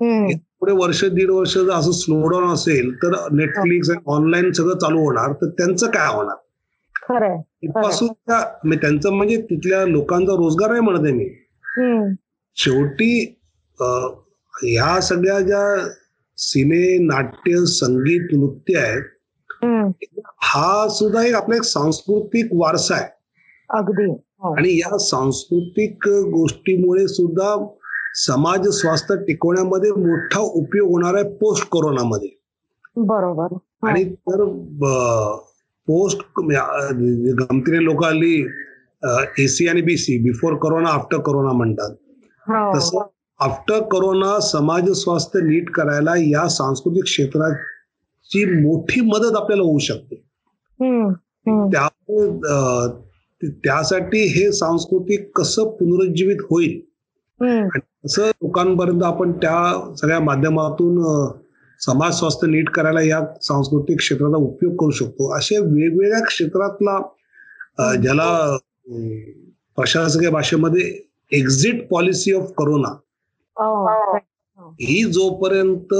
[0.00, 4.78] हे पुढे वर्ष दीड वर्ष जर असं स्लो डाऊन असेल तर नेटफ्लिक्स आणि ऑनलाईन सगळं
[4.78, 6.36] चालू होणार तर त्यांचं काय होणार?
[8.64, 11.28] म्हणजे त्यांचं म्हणजे तिथल्या लोकांचा रोजगार नाही म्हणत मी.
[12.56, 13.12] शेवटी
[14.54, 15.64] ह्या सगळ्या ज्या
[16.38, 19.02] सिने नाट्य संगीत नृत्य आहेत
[19.62, 23.08] हा सुद्धा एक आपला एक सांस्कृतिक वारसा आहे
[23.70, 24.54] अगदी हो.
[24.54, 27.54] आणि या सांस्कृतिक गोष्टीमुळे सुद्धा
[28.16, 32.28] समाज स्वास्थ्य टिकवण्यामध्ये मोठा उपयोग होणार आहे पोस्ट कोरोनामध्ये
[32.96, 33.58] बरोबर हो.
[33.82, 34.44] आणि तर
[35.88, 38.34] पोस्ट गमतीने लोक आली
[39.38, 41.90] एसी आणि BC before corona after corona म्हणतात
[42.46, 42.72] हो.
[42.76, 43.06] तसं
[43.40, 47.52] आफ्टर कोरोना समाज स्वास्थ्य नीट करायला या सांस्कृतिक क्षेत्रात
[48.30, 50.14] ची मोठी मदत आपल्याला होऊ शकते.
[51.72, 56.80] त्यामुळे त्यासाठी हे सांस्कृतिक कसं पुनरुज्जीवित होईल?
[57.40, 60.98] हम्म, आणि कसं लोकांपर्यंत आपण त्या सगळ्या माध्यमातून
[61.80, 65.32] समाज स्वास्थ्य नीट करायला या सांस्कृतिक क्षेत्राचा उपयोग करू शकतो?
[65.36, 66.98] असे वेगवेगळ्या क्षेत्रातला
[68.02, 68.56] ज्याला
[69.76, 70.82] प्रशासकीय भाषेमध्ये
[71.32, 72.88] एक्झिट पॉलिसी ऑफ करोना
[74.80, 75.94] ही जोपर्यंत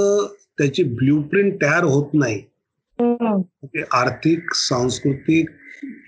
[0.57, 2.41] त्याची ब्ल्यूप्रिंट तयार होत नाही.
[3.93, 5.49] आर्थिक सांस्कृतिक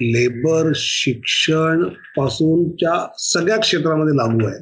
[0.01, 1.83] लेबर शिक्षण
[2.17, 4.59] पासूनच्या सगळ्या क्षेत्रामध्ये लागू आहे.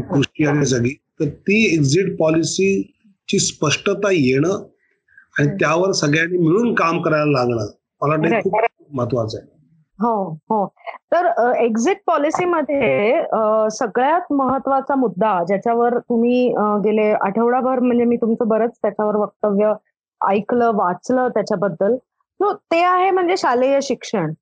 [0.00, 0.90] कृषी आणि सगळी.
[1.20, 4.68] तर ती एक्झिट पॉलिसीची स्पष्टता येणं
[5.38, 7.66] आणि त्यावर सगळ्यांनी मिळून काम करायला लागणं
[8.02, 8.56] मला वाटतं खूप
[8.92, 9.61] महत्वाचं आहे.
[10.02, 10.14] हो
[10.50, 10.66] हो.
[11.12, 13.22] तर एक्झिट पॉलिसीमध्ये
[13.70, 16.48] सगळ्यात महत्त्वाचा मुद्दा ज्याच्यावर तुम्ही
[16.84, 19.72] गेले आठवडाभर म्हणजे मी तुमचं बरंच त्याच्यावर वक्तव्य
[20.20, 21.96] ऐकलं वाचलं त्याच्याबद्दल
[22.40, 24.32] ते आहे म्हणजे शालेय शिक्षण.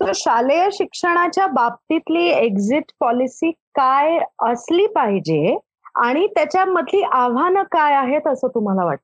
[0.00, 5.56] तर शालेय शिक्षणाच्या बाबतीतली एक्झिट पॉलिसी काय असली पाहिजे
[5.96, 9.02] आणि त्याच्यामधली आव्हानं काय आहेत असं तुम्हाला वाटतं?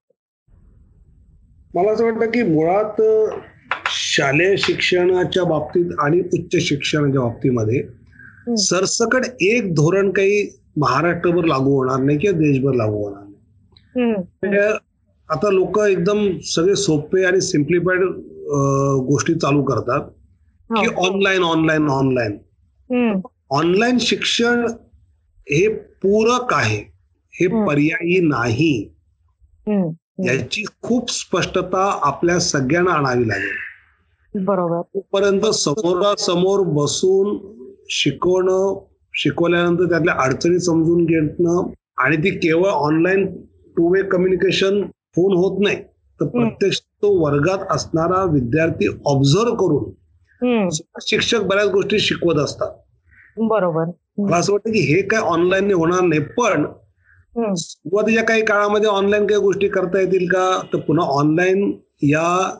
[1.74, 3.00] मला असं वाटतं की मुळात
[3.90, 7.82] शालेय शिक्षणाच्या बाबतीत आणि उच्च शिक्षणाच्या बाबतीमध्ये
[8.56, 14.10] सरसकट एक धोरण काही महाराष्ट्रभर लागू होणार नाही किंवा देशभर लागू होणार नाही.
[14.12, 14.66] म्हणजे
[15.28, 18.02] आता लोक एकदम सगळे सोपे आणि सिम्प्लिफाईड
[19.06, 20.00] गोष्टी चालू करतात
[20.70, 21.06] की हो.
[21.06, 22.36] Online online online
[22.90, 24.66] hmm, online शिक्षण
[25.46, 25.66] हे
[26.02, 26.78] पूरक आहे
[27.34, 27.46] हे.
[27.66, 28.90] पर्यायी नाही.
[30.26, 33.56] याची खूप स्पष्टता आपल्या सगळ्यांना आणावी लागेल.
[34.34, 34.80] बरोबर.
[34.94, 37.36] तोपर्यंत समोरासमोर बसून
[37.90, 38.78] शिकवणं
[39.14, 43.26] शिकवल्यानंतर त्यातल्या अडचणी समजून घेणं आणि ती केवळ ऑनलाईन
[43.76, 44.80] टू वे कम्युनिकेशन
[45.16, 45.76] होऊन होत नाही
[46.20, 50.68] तर प्रत्यक्ष तो वर्गात असणारा विद्यार्थी ऑब्झर्व करून
[51.02, 52.70] शिक्षक बऱ्याच गोष्टी शिकवत असतात.
[53.38, 53.84] बरोबर.
[54.18, 56.64] मला असं वाटतं की हे काय ऑनलाईन होणार नाही पण
[57.54, 60.60] सुरुवातीच्या काही काळामध्ये ऑनलाईन काही गोष्टी करता येतील का?
[60.72, 61.70] तर पुन्हा ऑनलाईन
[62.02, 62.58] या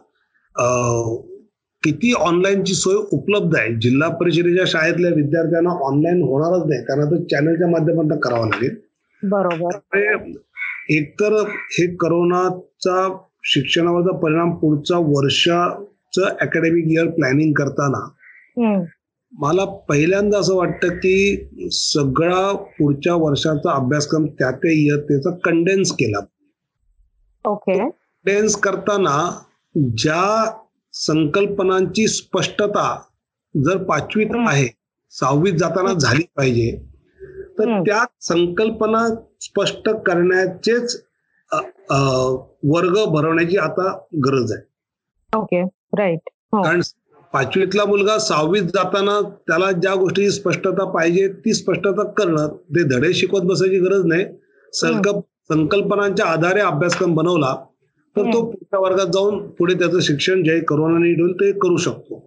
[1.83, 3.75] किती ऑनलाईनची सोय उपलब्ध आहे?
[3.75, 6.83] जिल्हा परिषदेच्या शाळेतल्या विद्यार्थ्यांना ऑनलाईन होणारच नाही.
[6.83, 8.77] कारण तो चॅनलच्या माध्यमातून करावं लागेल.
[9.23, 10.33] बरोबर.
[10.89, 18.09] एकतर हे करोनाचा शिक्षणावरचा परिणाम पुढचा वर्षाचं अकॅडमिक इयर प्लॅनिंग करताना
[19.33, 26.19] मला पहिल्यांदा असं वाटतं की सगळा पुढच्या वर्षाचा अभ्यासक्रम त्या त्या इयत्तेचा कंडेन्स केला.
[27.45, 29.43] ओके कंडेन्स करताना
[29.75, 30.53] ज्या
[30.95, 32.95] संकल्पनांची स्पष्टता
[33.55, 34.29] जर पाचवीत.
[34.49, 34.67] आहे
[35.13, 36.71] सहावीत जाताना झाली पाहिजे.
[37.59, 37.81] तर.
[37.87, 39.07] त्या संकल्पना
[39.41, 41.03] स्पष्ट करण्याचेच
[42.65, 43.91] वर्ग भरवण्याची आता
[44.27, 44.63] गरज आहे.
[45.33, 45.63] ओके
[45.99, 46.63] राईट हो.
[46.63, 46.81] कारण
[47.33, 53.43] पाचवीतला मुलगा सहावीत जाताना त्याला ज्या गोष्टीची स्पष्टता पाहिजे ती स्पष्टता करणं ते धडे शिकवत
[53.43, 54.25] बसायची गरज नाही.
[54.73, 57.55] संकल्प संकल्पनांच्या आधारे अभ्यासक्रम बनवला
[58.17, 58.43] तर तो.
[58.43, 62.25] पुढच्या वर्गात जाऊन पुढे त्याचं शिक्षण जे करोनाने होईल ते करू शकतो.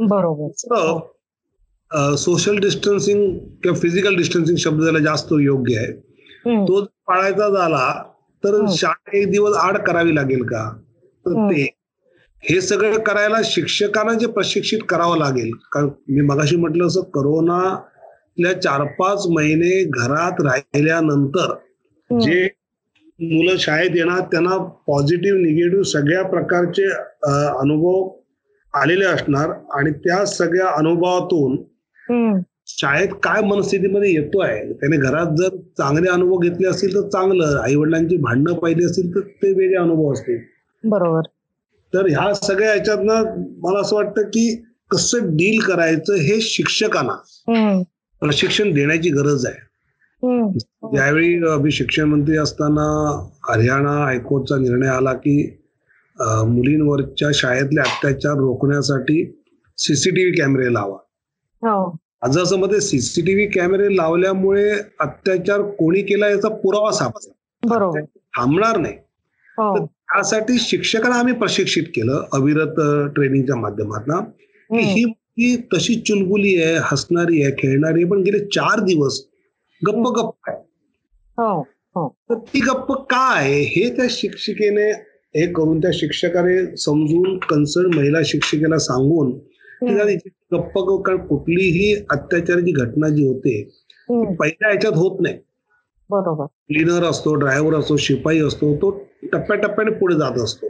[0.00, 2.16] बरोबर.
[2.16, 5.92] सोशल डिस्टन्सिंग किंवा फिजिकल डिस्टन्सिंग शब्द त्याला जास्त योग्य आहे.
[6.66, 8.02] तो जर पाळायचा झाला
[8.44, 8.66] तर.
[8.76, 10.78] शाळा एक दिवस आड करावी लागेल का?
[11.26, 11.50] तर.
[11.50, 11.76] ते.
[12.42, 18.84] हे सगळं करायला शिक्षकांना जे प्रशिक्षित करावं लागेल कारण मी मगाशी म्हटलं असं करोनाल्या चार
[18.98, 21.54] पाच महिने घरात राहिल्यानंतर
[22.10, 22.48] जे
[23.20, 26.86] मुलं शाळेत येणार त्यांना पॉझिटिव्ह निगेटिव्ह सगळ्या प्रकारचे
[27.58, 28.08] अनुभव
[28.74, 31.56] आलेले असणार आणि त्या सगळ्या अनुभवातून
[32.66, 38.16] शाळेत काय मनस्थितीमध्ये येतोय त्याने घरात जर चांगले अनुभव घेतले असतील तर चांगलं आई वडिलांची
[38.16, 40.38] भांडणं पाहिली असतील तर ते वेगळे अनुभव असतील.
[40.84, 41.20] बरोबर.
[41.92, 47.14] तर ह्या सगळ्या ह्याच्यातनं मला असं वाटतं की कसं डील करायचं हे शिक्षकांना
[48.22, 49.66] प्रशिक्षण देण्याची गरज आहे.
[50.22, 52.84] मी शिक्षण मंत्री असताना
[53.48, 55.36] हरियाणा हायकोर्टचा निर्णय आला की
[56.48, 59.24] मुलींवरच्या शाळेतले अत्याचार रोखण्यासाठी
[59.78, 60.96] सीसीटीव्ही कॅमेरे लावा.
[61.62, 61.88] हो.
[62.22, 68.00] माझं असं आहे सीसीटीव्ही कॅमेरे लावल्यामुळे अत्याचार कोणी केला याचा पुरावा सापडला.
[68.36, 68.94] थांबणार नाही.
[69.58, 69.76] हो.
[69.78, 72.80] तर त्यासाठी शिक्षकांना आम्ही प्रशिक्षित केलं अविरत
[73.14, 74.24] ट्रेनिंगच्या माध्यमातून.
[74.70, 79.20] की ही मुलगी तशी चुलबुली आहे हसणारी आहे खेळणारी आहे पण गेले चार दिवस
[79.82, 80.58] गप्प गप्प आहे
[81.38, 81.60] हो
[81.96, 82.08] हो.
[82.30, 83.60] तर ती गप्प का आहे?
[83.62, 84.90] हे त्या शिक्षिकेने
[85.36, 89.32] हे करून त्या शिक्षकाने समजून कन्सर्न महिला शिक्षिकेला सांगून
[90.52, 93.62] गप्प कारण कुठलीही अत्याचाराची घटना जी होते
[94.08, 95.34] पहिल्या ह्याच्यात होत नाही.
[96.10, 96.44] बरोबर.
[96.44, 98.90] क्लिनर असतो ड्रायव्हर असतो शिपाई असतो तो
[99.32, 100.68] टप्प्याटप्प्याने पुढे जात असतो.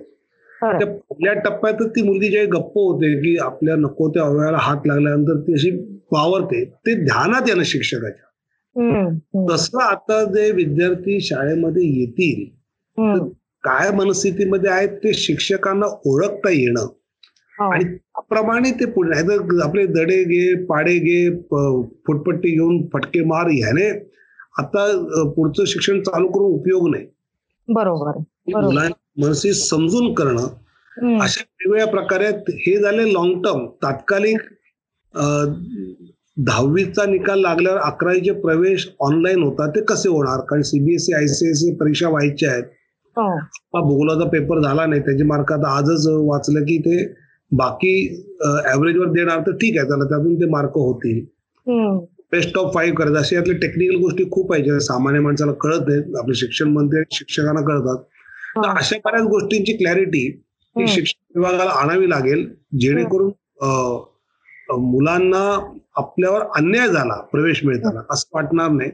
[0.63, 5.41] त्या पहिल्या टप्प्यातच ती मुलगी जेव्हा गप्प होते की आपल्या नको त्या अवयवाला हात लागल्यानंतर
[5.41, 5.71] ती अशी
[6.13, 8.25] वावरते ते ध्यानात येणं शिक्षकाच्या.
[9.51, 12.45] तसं आता जे विद्यार्थी शाळेमध्ये येतील.
[13.65, 16.87] काय मनस्थितीमध्ये आहेत ते शिक्षकांना ओळखता येणं.
[17.59, 17.71] हो.
[17.73, 19.19] आणि त्याप्रमाणे ते पुढे
[19.63, 21.31] आपले दडे घे पाडे घे
[22.07, 23.89] फुटपट्टी घेऊन फटके मार ह्याने
[24.59, 24.85] आता
[25.37, 27.07] पुढचं शिक्षण चालू करून उपयोग नाही.
[27.69, 32.27] बरोबर मनस्थिती समजून करणं अशा वेगवेगळ्या प्रकारे
[32.59, 34.41] हे झाले लॉंग टर्म तात्कालिक
[36.37, 42.51] दहावीचा निकाल लागल्यावर अकरावीचे प्रवेश ऑनलाईन होता ते कसे होणार कारण सीबीएसई आयसीएसई परीक्षा व्हायच्या
[42.51, 42.65] आहेत
[43.17, 43.29] हो.
[43.29, 47.05] हा भूगोलाचा पेपर झाला नाही त्याचे मार्क आता आजच वाचलं की ते
[47.53, 47.93] बाकी
[48.67, 51.25] ऍव्हरेज वर देणार तर ठीक आहे त्याला त्यातून ते मार्क होतील
[52.33, 56.17] बेस्ट ऑफ फाईव्ह करायचं असे यातले टेक्निकल गोष्टी खूप आहेत ज्या सामान्य माणसाला कळत नाहीत
[56.19, 58.03] आपले शिक्षण मंत्री शिक्षकांना कळतात
[58.57, 58.75] तर हा.
[58.79, 60.29] अशा बऱ्याच गोष्टींची क्लॅरिटी.
[60.77, 62.47] शिक्षण विभागाला आणावी लागेल
[62.81, 63.31] जेणेकरून
[64.83, 65.45] मुलांना
[65.97, 68.91] आपल्यावर अन्याय झाला प्रवेश मिळताना असं वाटणार नाही.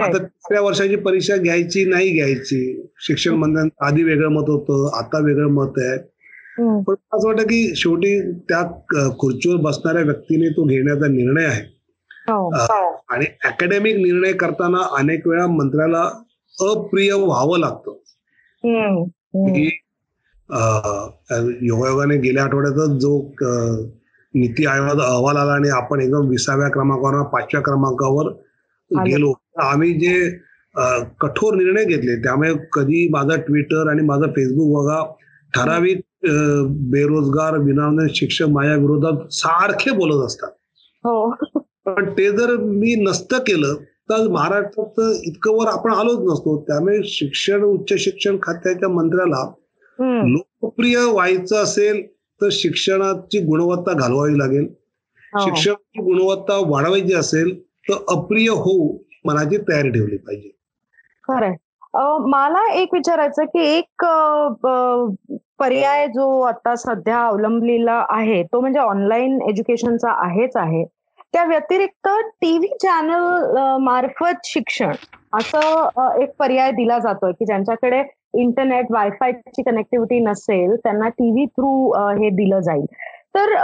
[0.00, 5.46] आता तिसऱ्या वर्षाची परीक्षा घ्यायची नाही घ्यायची शिक्षण मंत्र्यांचं आधी वेगळं मत होतं आता वेगळं
[5.46, 5.98] मत आहे.
[6.82, 8.62] पण असं वाटतं की शेवटी त्या
[9.18, 11.62] खुर्चीवर बसणाऱ्या व्यक्तीने तो घेण्याचा निर्णय आहे.
[12.28, 12.50] हो.
[13.08, 16.02] आणि अकॅडमिक निर्णय करताना अनेक वेळा मंत्र्याला
[16.60, 17.92] अप्रिय व्हावं लागतं.
[19.34, 19.66] की
[21.66, 23.20] योगायोगाने गेल्या आठवड्यातच जो
[24.38, 28.32] नीती आयोगाचा अहवाल आला आणि आपण एकदम विसाव्या क्रमांकावर पाचव्या क्रमांकावर.
[28.90, 29.32] गेलो.
[29.62, 30.30] आम्ही जे
[31.20, 35.02] कठोर निर्णय घेतले त्यामुळे कधी माझा ट्विटर आणि माझा फेसबुक बघा
[35.54, 36.00] ठराविक
[36.90, 40.50] बेरोजगार विनामूल्य शिक्षक माझ्या विरोधात सारखे बोलत असतात.
[41.04, 41.30] हो.
[41.86, 43.74] पण ते जर मी नसतं केलं
[44.10, 46.60] तर महाराष्ट्रात इतकं वर आपण आलोच नसतो.
[46.68, 49.50] त्यामुळे शिक्षण उच्च शिक्षण खात्याच्या मंत्र्याला
[50.28, 52.02] लोकप्रिय व्हायचं असेल
[52.42, 54.66] तर शिक्षणाची गुणवत्ता घालवावी लागेल.
[55.32, 55.38] हो.
[55.38, 60.48] शिक्षणाची गुणवत्ता वाढवायची असेल तर अप्रिय होऊ मनाची तयारी ठेवली पाहिजे.
[61.28, 61.54] खरंय.
[61.94, 64.06] अं, मला एक विचारायचं की एक
[65.58, 70.84] पर्याय जो आता सध्या अवलंबलेला आहे तो म्हणजे ऑनलाईन एज्युकेशनचा आहेच आहे.
[71.32, 72.08] त्या व्यतिरिक्त
[72.40, 74.92] टीव्ही चॅनल मार्फत शिक्षण
[75.32, 75.88] असं
[76.22, 78.02] एक पर्याय दिला जातोय की ज्यांच्याकडे
[78.34, 81.70] इंटरनेट वायफायची कनेक्टिव्हिटी नसेल त्यांना टीव्ही थ्रू
[82.18, 82.84] हे दिलं जाईल.
[83.34, 83.54] तर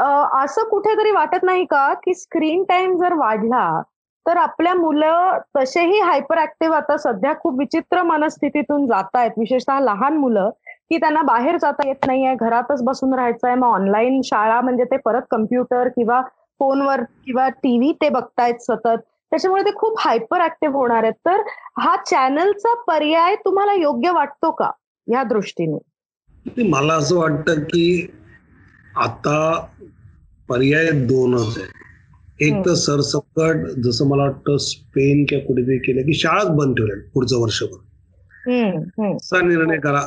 [0.42, 3.80] असं कुठेतरी वाटत नाही का की स्क्रीन टाइम जर वाढला
[4.26, 10.16] तर आपल्या मुलं तसेही हायपर ऍक्टिव्ह आता सध्या खूप विचित्र मनस्थितीतून जात आहेत विशेषतः लहान
[10.16, 10.50] मुलं
[10.90, 13.54] की त्यांना बाहेर जाता येत नाहीये घरातच बसून राहायचंय.
[13.54, 16.20] मग ऑनलाईन शाळा म्हणजे ते परत कम्प्युटर किंवा
[16.60, 18.96] फोनवर किंवा टीव्ही ते बघतायत सतत.
[19.30, 21.12] त्याच्यामुळे ते खूप हायपर ऍक्टिव्ह होणार आहेत.
[21.12, 21.40] तर
[21.80, 24.70] हा चॅनलचा पर्याय तुम्हाला योग्य वाटतो का
[25.12, 25.78] या दृष्टीने?
[26.70, 28.10] मला असं वाटतं की
[28.96, 29.66] आता
[30.48, 31.82] पर्याय दोनच आहे
[32.46, 37.40] एक तर सरसकट जसं मला वाटतं स्पेन किंवा कुठेतरी केलं की शाळाच बंद ठेवल्या पुढचं
[37.40, 37.76] वर्षभर.
[39.16, 40.00] असा निर्णय करा.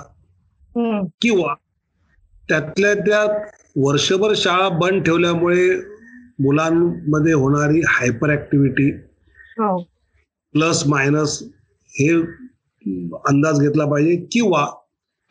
[1.21, 1.53] किंवा
[2.49, 3.29] त्यातल्या त्यात
[3.75, 5.69] वर्षभर शाळा बंद ठेवल्यामुळे
[6.39, 8.91] मुलांमध्ये होणारी हायपर ऍक्टिव्हिटी
[9.59, 11.43] प्लस मायनस
[11.91, 12.09] हे
[13.27, 14.65] अंदाज घेतला पाहिजे किंवा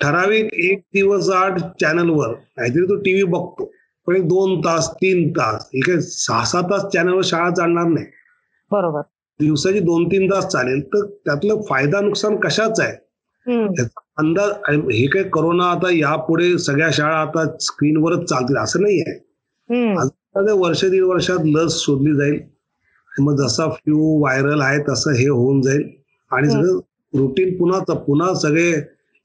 [0.00, 3.72] ठराविक एक दिवस आठ चॅनलवर नाहीतरी तो टीव्ही बघतो
[4.06, 8.06] पण एक दोन तास तीन तास हे काय सहा सहा तास चॅनलवर शाळा चालणार नाही.
[8.70, 9.00] बरोबर.
[9.40, 12.92] दिवसाची दोन तीन तास चालेल तर त्यातलं फायदा नुकसान कशाच आहे?
[14.16, 14.50] अंदाज
[14.92, 20.52] हे काय करोना आता यापुढे सगळ्या शाळा आता स्क्रीनवरच चालतील असं नाही आहे.
[20.52, 22.40] वर्ष दीड वर्षात लस शोधली जाईल
[23.18, 25.90] मग जसा फ्लू व्हायरल आहे तसं हे होऊन जाईल.
[26.32, 26.62] आणि हम्म.
[26.62, 26.78] सगळं
[27.18, 28.72] रुटीन पुन्हा पुन्हा सगळे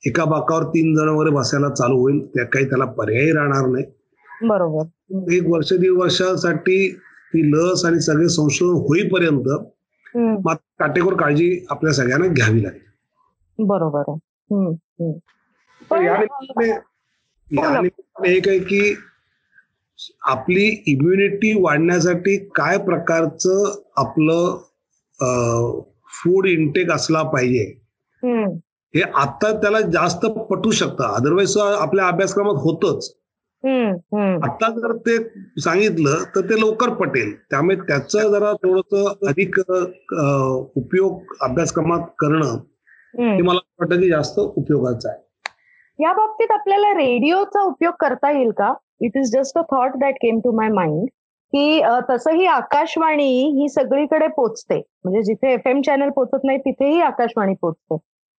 [0.05, 2.25] एका बाकावर तीन जण वगैरे बसायला चालू होईल.
[2.25, 3.85] त्या काही त्याला पर्यायी राहणार नाही.
[4.43, 4.83] बरोबर.
[5.31, 6.93] एक वर्ष दीड वर्षासाठी
[7.33, 9.49] ती लस आणि सगळे संशोधन होईपर्यंत
[10.17, 12.79] मात्र काटेकोर काळजी आपल्या सगळ्यांना घ्यावी लागेल
[13.59, 14.15] बरोबर
[17.61, 18.95] निमित्ताने एक आहे की
[20.21, 24.57] आपली इम्युनिटी वाढण्यासाठी काय प्रकारचं आपलं
[26.13, 27.63] फूड इनटेक असला पाहिजे.
[28.95, 31.03] हे आता त्याला जास्त पटू शकतं.
[31.15, 33.15] अदरवाईज आपल्या अभ्यासक्रमात होतच.
[34.43, 35.17] आता जर ते
[35.61, 37.33] सांगितलं तर ते लवकर पटेल.
[37.49, 39.59] त्यामुळे त्याचं जरा थोडस अधिक
[40.75, 42.57] उपयोग अभ्यासक्रमात करणं
[43.19, 43.41] हे.
[43.41, 45.23] मला वाटतं की जास्त उपयोगाचं आहे.
[45.99, 48.73] या बाबतीत आपल्याला रेडिओचा उपयोग करता येईल का?
[49.01, 51.07] It is just a thought that came to my mind
[51.53, 54.77] की तसंही आकाशवाणी ही सगळीकडे पोचते.
[55.03, 57.97] म्हणजे जिथे एफ एम चॅनल पोचत नाही तिथेही आकाशवाणी पोचते.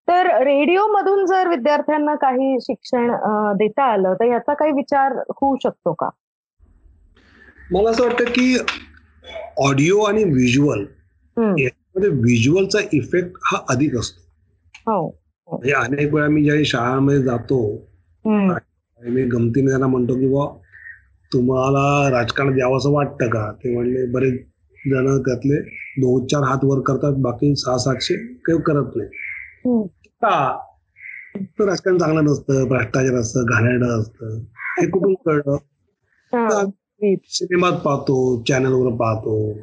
[0.09, 3.11] तर रेडिओ मधून जर विद्यार्थ्यांना काही शिक्षण
[3.59, 6.09] देता आलं तर याचा काही विचार होऊ शकतो का?
[7.70, 8.57] मला असं वाटतं की
[9.59, 10.85] ऑडिओ आणि व्हिज्युअल
[11.59, 14.20] यामध्ये व्हिज्युअलचा इफेक्ट हा अधिक असतो.
[14.87, 15.07] हो.
[15.48, 17.62] म्हणजे अनेक वेळा मी ज्यावेळी शाळांमध्ये जातो
[19.11, 20.59] मी गमतीने त्यांना म्हणतो की बा
[21.33, 23.53] तुम्हाला राजकारणात यावंसं वाटतं का?
[23.53, 24.35] ते म्हणले बरेच
[24.91, 25.61] जण त्यातले
[26.01, 29.09] दोन चार हात वर करतात बाकी सहा सातशे काही करत नाही.
[29.65, 30.59] हम्म, का?
[31.37, 34.38] तर राजकारण चांगलं नसतं भ्रष्टाचार असतं घाणेरडं असतं.
[34.59, 35.57] हे कुठून कळलं?
[36.33, 36.67] हा,
[37.25, 39.59] सिनेमात पाहतो चॅनलवर पाहतो.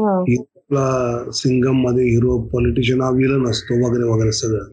[0.00, 4.64] हा, सिंगममध्ये हिरो पॉलिटिशियन हा विलन असतो वगैरे वगैरे सगळं.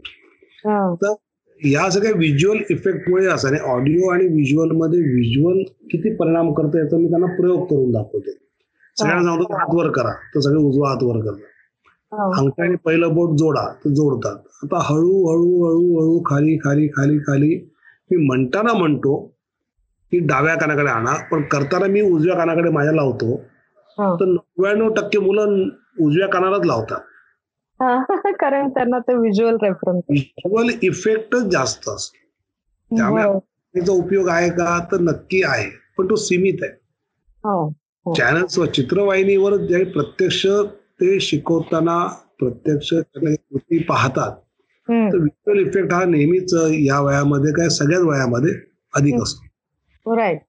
[0.57, 1.13] हा, तर
[1.65, 7.09] या सगळ्या व्हिज्युअल इफेक्टमुळे असं आणि ऑडिओ आणि व्हिज्युअलमध्ये व्हिज्युअल किती परिणाम करतो याचा मी
[7.09, 8.31] त्यांना प्रयोग करून दाखवतो.
[8.97, 11.41] सगळ्यांना सांगतो की हात वर करा तर सगळे उजवा हात वर करतात
[12.11, 14.35] हा, अंगठ्याने पहिलं बोट जोडा तर जोडतात.
[14.63, 17.69] आता हळू हळू हळू हळू खाली खाली खाली खाली
[18.11, 19.15] मी म्हणताना म्हणतो
[20.11, 23.35] की डाव्या कानाकडे आणा पण करताना मी उजव्या कानाकडे माझ्या लावतो.
[23.97, 24.15] हा.
[24.15, 25.69] तर नव्याण्णव टक्के मुलं
[26.01, 26.99] उजव्या कानालाच लावतात.
[28.39, 32.17] कारण त्यांना ते व्हिज्युअल रेफरन्स व्हिज्युअल इफेक्टच जास्त असतो.
[32.91, 33.23] त्यामुळे
[33.75, 34.77] त्याचा उपयोग आहे का?
[34.91, 35.69] तर नक्की आहे.
[35.97, 36.71] पण तो सीमित आहे.
[37.43, 40.45] हो चॅनल्स चित्रवाहिनीवर जे प्रत्यक्ष
[41.01, 41.97] ते शिकवताना
[42.39, 48.53] प्रत्यक्ष कृती पाहतात तर व्हिज्युअल इफेक्ट हा नेहमीच या वयामध्ये काय सगळ्याच वयामध्ये
[48.93, 49.21] अधिक.
[49.21, 50.15] असतो.
[50.15, 50.39] राईट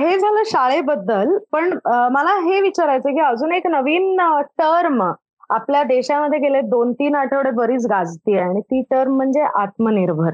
[0.00, 1.72] हे झालं शाळेबद्दल पण
[2.12, 4.16] मला हे विचारायचं की अजून एक नवीन
[4.58, 5.02] टर्म
[5.50, 10.30] आपल्या देशामध्ये गेले दोन तीन आठवडे बरीच गाजती आहे आणि ती टर्म म्हणजे आत्मनिर्भर.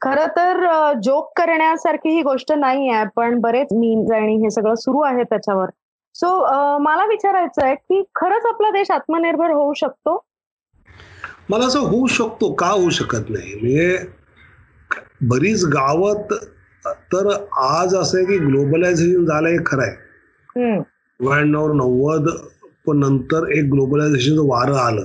[0.00, 5.00] खर तर जोक करण्यासारखी ही गोष्ट नाही आहे पण बरेच मीम्स आणि हे सगळं सुरू
[5.00, 5.68] आहे त्याच्यावर.
[6.14, 6.28] सो
[6.78, 10.24] मला विचारायचं आहे की खरंच आपला देश आत्मनिर्भर होऊ शकतो?
[11.50, 13.54] मला असं होऊ शकतो का होऊ शकत नाही?
[13.54, 13.98] म्हणजे
[15.20, 19.96] बरीच गावं त- तर आज असं आहे की ग्लोबलायझेशन झालं हे खरं आहे.
[21.20, 22.28] नव्याण्णव नव्वद
[22.88, 25.04] पण नंतर एक ग्लोबलायझेशनचं वारं आलं.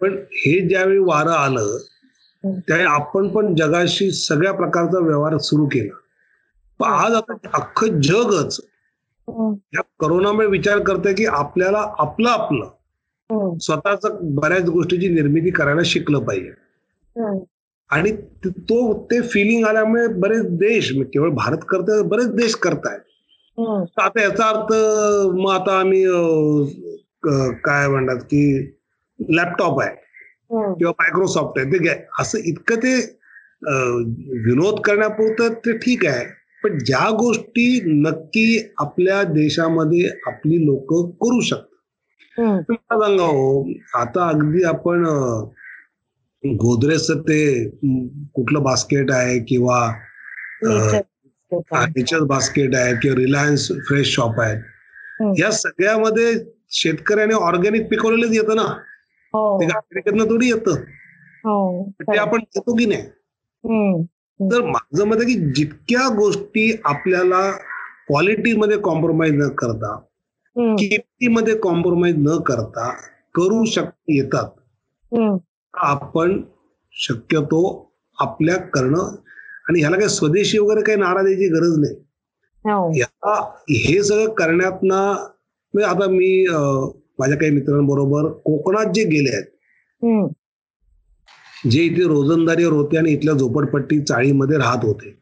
[0.00, 1.78] पण हे ज्यावेळी वारं आलं.
[2.60, 5.98] त्यावेळी आपण पण जगाशी सगळ्या प्रकारचा व्यवहार सुरू केला.
[6.78, 8.60] पण आज आता अख्खं जगच
[9.74, 12.70] या करोनामुळे विचार करतंय की आपल्याला आपलं आपलं
[13.58, 16.50] स्वतःच बऱ्याच गोष्टीची निर्मिती करायला शिकलं पाहिजे.
[17.90, 23.00] आणि त- तो फिलिंग आल्यामुळे बरेच देश केवळ भारत करताय बरेच देश करतायत.
[23.58, 24.72] आता याचा अर्थ
[25.36, 26.04] मग आता आम्ही
[27.64, 28.42] काय म्हणतात की
[29.20, 29.94] लॅपटॉप आहे.
[30.74, 32.94] किंवा मायक्रोसॉफ्ट आहे ते घ्या असं इतकं ते
[34.44, 36.24] विनोद करण्यापुरतं ते ठीक आहे
[36.64, 40.92] पण ज्या गोष्टी नक्की आपल्या देशामध्ये आपली लोक
[41.22, 41.64] करू शकतात.
[42.70, 43.64] मला सांगा हो
[43.98, 45.04] आता अगदी आपण
[46.44, 47.68] गोदरेजचं ते
[48.34, 49.86] कुठलं बास्केट आहे किंवा.
[51.52, 54.56] नेचर बास्केट आहे किंवा रिलायन्स फ्रेश शॉप आहे.
[55.40, 56.34] या सगळ्यामध्ये
[56.70, 58.62] शेतकऱ्याने ऑर्गॅनिक पिकवलेलंच येतं ना.
[59.32, 59.60] हो.
[59.60, 60.70] ते अमेरिकेतनं थोडी येतं.
[61.44, 63.02] हो ते आपण घेतो की नाही?
[64.40, 67.50] तर माझं मत आहे की जितक्या गोष्टी आपल्याला
[68.06, 69.96] क्वालिटीमध्ये कॉम्प्रोमाइज न करता
[70.56, 72.90] किमतीमध्ये कॉम्प्रोमाइज न करता
[73.34, 74.48] करू शक येतात.
[75.74, 76.42] आपण
[76.92, 79.16] शक्यतो आपल्या करणं
[79.68, 81.94] आणि ह्याला काही स्वदेशी वगैरे काही नारा द्यायची गरज नाही.
[82.64, 82.90] हो.
[83.70, 85.00] हे सगळं करण्यात ना
[85.74, 86.46] म्हणजे आता मी
[87.18, 90.28] माझ्या काही मित्रांबरोबर कोकणात जे गेले आहेत
[91.70, 95.14] जे इथे रोजंदारीवर होते आणि इथल्या झोपडपट्टी चाळीमध्ये राहत होते.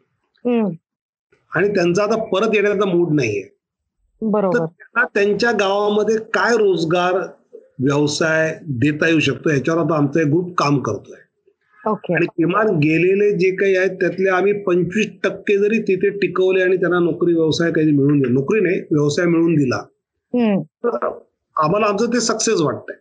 [1.52, 3.42] आणि त्यांचा आता परत येण्याचा मूड नाहीये.
[3.42, 4.58] तर बरोबर.
[4.58, 7.14] त्यांना त्यांच्या गावामध्ये काय रोजगार
[7.78, 11.18] व्यवसाय देता येऊ शकतो याच्यावर आता आमचा एक ग्रुप काम करतोय.
[12.14, 16.98] आणि किमान गेलेले जे काही आहेत त्यातले आम्ही पंचवीस टक्के जरी तिथे टिकवले आणि त्यांना
[16.98, 19.82] नोकरी व्यवसाय काही मिळून दिला नोकरी नाही व्यवसाय मिळून दिला.
[20.84, 20.96] तर
[21.56, 22.96] आम्हाला आमचं ते सक्सेस वाटतंय.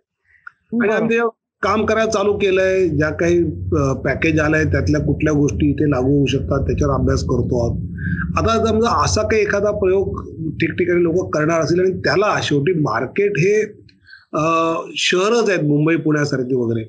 [0.83, 0.93] आणि.
[0.93, 1.27] आम्ही ते
[1.63, 3.43] काम करायला चालू केलंय ज्या काही
[4.03, 7.77] पॅकेज आलंय त्यातल्या कुठल्या गोष्टी इथे लागू होऊ शकतात त्याच्यावर अभ्यास करतो आहोत.
[8.37, 10.19] आता समजा असा काही एखादा प्रयोग
[10.61, 13.61] ठिकठिकाणी लोक करणार असतील आणि त्याला शेवटी मार्केट हे
[14.97, 16.83] शहरच आहेत मुंबई पुण्यासारखी वगैरे.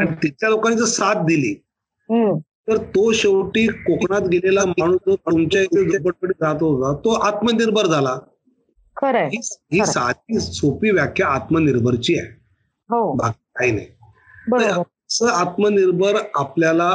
[0.00, 1.54] आणि तिथल्या लोकांनी जर साथ दिली.
[2.68, 8.18] तर तो शेवटी कोकणात गेलेला माणूस जो तुमच्या इथे झोपडपट्टीत राहत होता तो आत्मनिर्भर झाला.
[9.26, 9.40] ही
[9.72, 12.28] ही साधी सोपी व्याख्या आत्मनिर्भरची आहे.
[12.90, 13.12] हो.
[13.12, 13.86] बाकी काही नाही.
[14.48, 14.80] बरोबर.
[14.80, 16.90] असं आत्मनिर्भर आपल्याला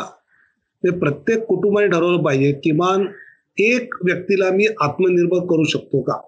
[0.86, 3.08] हे प्रत्येक कुटुंबाने ठरवलं पाहिजे किमान
[3.58, 6.22] एक व्यक्तीला मी आत्मनिर्भर करू शकतो का?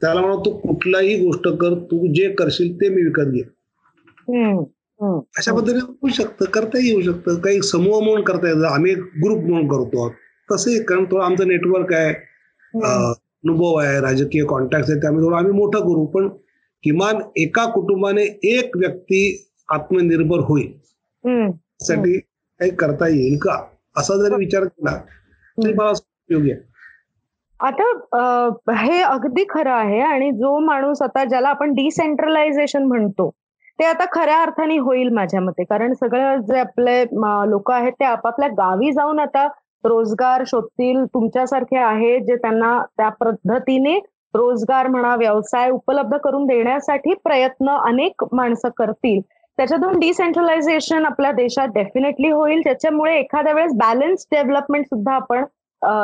[0.00, 3.42] त्याला म्हणा तू कुठलाही गोष्ट कर तू जे करशील ते मी विकत घे.
[5.12, 7.40] अशा पद्धतीने होऊ शकतं करता येऊ शकतं.
[7.40, 8.66] काही समूह म्हणून करता येतं.
[8.66, 10.14] आम्ही एक ग्रुप म्हणून करतो.
[10.52, 12.14] तसे कारण थोडं आमचं नेटवर्क आहे.
[12.74, 16.06] अं, अनुभव आहे राजकीय कॉन्टॅक्ट आहे त्यामुळे थोडं आम्ही मोठं करू.
[16.06, 16.28] पण
[16.82, 20.72] किमान एका कुटुंबाने एक व्यक्ती आत्मनिर्भर होईल.
[21.80, 23.64] साठी काही करता येईल का?
[23.96, 24.96] असा जरी विचार केला
[25.64, 26.74] तरी मला उपयोगी आहे.
[27.60, 33.30] आता हे अगदी खरं आहे आणि जो माणूस आता ज्याला आपण डिसेंट्रलायझेशन म्हणतो
[33.78, 35.64] ते आता खऱ्या अर्थाने होईल माझ्या मते.
[35.64, 37.02] कारण सगळे जे आपले
[37.50, 39.46] लोक आहेत ते आपापल्या गावी जाऊन आता
[39.84, 43.98] रोजगार शोधतील तुमच्यासारखे आहेत जे त्यांना त्या पद्धतीने
[44.34, 49.20] रोजगार म्हणा व्यवसाय उपलब्ध करून देण्यासाठी प्रयत्न अनेक माणसं करतील.
[49.58, 52.60] त्याच्यातून डिसेंट्रलायझेशन आपल्या देशात डेफिनेटली होईल.
[52.64, 55.44] त्याच्यामुळे एखाद्या वेळेस बॅलन्स डेव्हलपमेंट सुद्धा आपण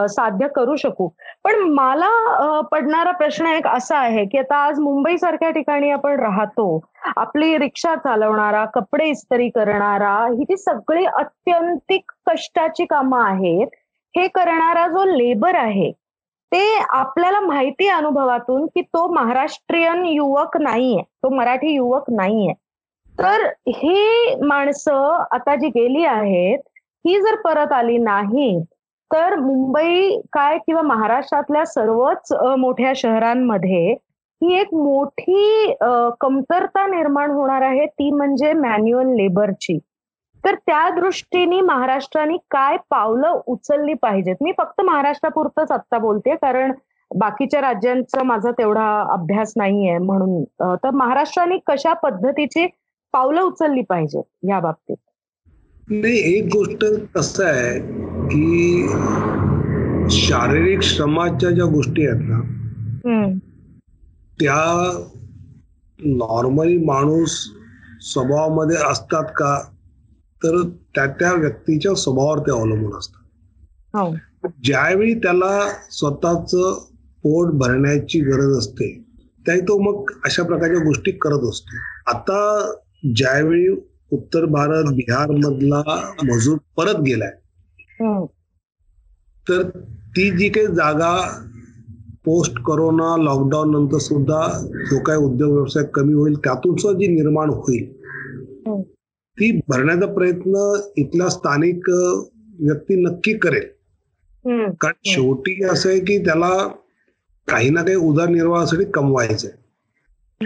[0.09, 1.09] साध्य करू शकू.
[1.45, 6.81] पण मला पडणारा प्रश्न एक असा आहे की आता आज मुंबईसारख्या ठिकाणी आपण राहतो
[7.17, 13.69] आपली रिक्षा चालवणारा कपडे इस्त्री करणारा ही ती सगळी अत्यंतिक कष्टाची कामं आहेत
[14.15, 15.91] हे करणारा जो लेबर आहे
[16.53, 22.53] ते आपल्याला माहिती आहे अनुभवातून की तो महाराष्ट्रीयन युवक नाहीये तो मराठी युवक नाहीये.
[23.15, 26.59] तर ही माणसं आता जी गेली आहेत
[27.05, 28.59] ही जर परत आली नाही
[29.11, 33.93] तर मुंबई काय किंवा महाराष्ट्रातल्या सर्वच मोठ्या शहरांमध्ये
[34.43, 35.73] ही एक मोठी
[36.21, 39.79] कमतरता निर्माण होणार आहे ती म्हणजे मॅन्युअल लेबरची
[40.45, 44.37] तर त्या दृष्टीने महाराष्ट्राने काय पावलं उचलली पाहिजेत?
[44.41, 46.73] मी फक्त महाराष्ट्रापुरतच आत्ता बोलते कारण
[47.11, 50.43] बाकीच्या राज्यांचा माझा तेवढा अभ्यास नाहीये म्हणून
[50.77, 52.67] तर महाराष्ट्राने कशा पद्धतीची
[53.15, 54.97] पावलं उचलली पाहिजेत या बाबतीत?
[55.91, 56.85] नाही एक गोष्ट
[57.15, 57.81] कसं आहे
[58.27, 58.87] की
[60.11, 62.41] शारीरिक श्रमाच्या ज्या गोष्टी आहेत ना
[64.41, 64.91] त्या
[66.01, 67.47] नॉर्मली माणूस
[68.01, 69.63] स्वभावामध्ये असतात का?
[70.45, 73.25] तर त्या त्या व्यक्तीच्या स्वभावावर ते अवलंबून असतात.
[73.95, 74.17] हो.
[74.65, 76.55] ज्यावेळी त्याला स्वतःच
[77.23, 79.05] पोट भरण्याची गरज असते
[79.47, 81.77] त्यावेळी तो मग अशा प्रकारच्या गोष्टी करत असतो.
[82.07, 82.71] आता
[83.17, 87.33] ज्यावेळी उत्तर भारत बिहार मधला मजूर परत गेलाय.
[88.01, 88.25] हम्म,
[89.49, 89.69] तर
[90.17, 91.45] ती जी काही जागा
[92.25, 97.51] पोस्ट कोरोना लॉकडाऊन नंतर सुद्धा जो काही उद्योग व्यवसाय कमी होईल त्यातून सुद्धा जी निर्माण
[97.51, 97.93] होईल
[98.67, 98.83] हम्म.
[99.41, 101.89] ती भरण्याचा प्रयत्न इथला स्थानिक
[102.61, 103.69] व्यक्ती नक्की करेल.
[104.45, 106.69] हम्म, कारण शेवटी असं आहे की त्याला
[107.49, 109.51] काही ना काही उदरनिर्वाहासाठी कमवायचंय.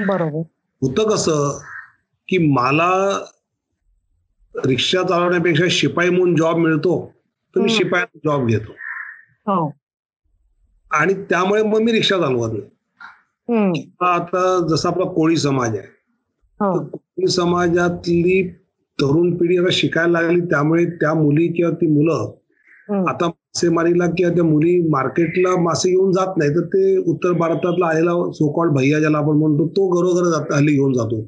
[0.06, 0.42] बरोबर.
[0.82, 1.60] होतं कसं
[2.28, 3.24] की मला
[4.54, 6.94] रिक्षा चालवण्यापेक्षा शिपाई म्हणून जॉब मिळतो
[7.54, 7.68] तर मी.
[7.68, 8.72] शिपायात जॉब घेतो.
[9.46, 9.70] हो.
[10.90, 12.52] आणि त्यामुळे मग मी रिक्षा चालवत
[13.48, 13.90] नाही.
[14.00, 15.86] आता जसा आपला कोळी समाज आहे
[16.60, 16.78] हो.
[16.84, 18.42] कोळी समाजातली
[18.98, 24.44] तरुण पिढी आता शिकायला लागली त्यामुळे त्या मुली किंवा ती मुलं आता मासेमारीला किंवा त्या
[24.44, 29.36] मुली मार्केटला मासे घेऊन जात नाही तर ते उत्तर भारतातला आलेला सोकॉल भैया ज्याला आपण
[29.36, 31.20] म्हणतो तो घरोघर जात हल्ली घेऊन जातो.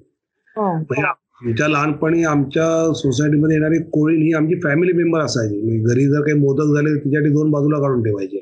[0.56, 0.72] हो.
[0.72, 1.02] म्हणजे
[1.40, 5.60] आमच्या लहानपणी आमच्या सोसायटीमध्ये येणारी कोळी ही आमची फॅमिली मेंबर असायची.
[5.62, 8.38] म्हणजे घरी जर काही मोदक झाले तर तिच्यासाठी दोन बाजूला काढून ठेवायचे.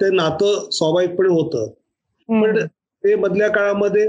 [0.00, 1.70] ते नातं स्वाभाविकपणे होतं.
[2.28, 2.58] पण
[3.04, 4.06] ते मधल्या काळामध्ये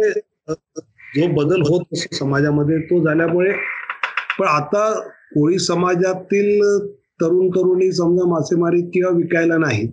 [1.14, 3.52] जो बदल होत असतो समाजामध्ये तो झाल्यामुळे
[4.40, 4.90] पण आता
[5.34, 6.62] कोळी समाजातील
[7.22, 9.88] तरुण तरुणी समजा मासेमारी किंवा विकायला नाही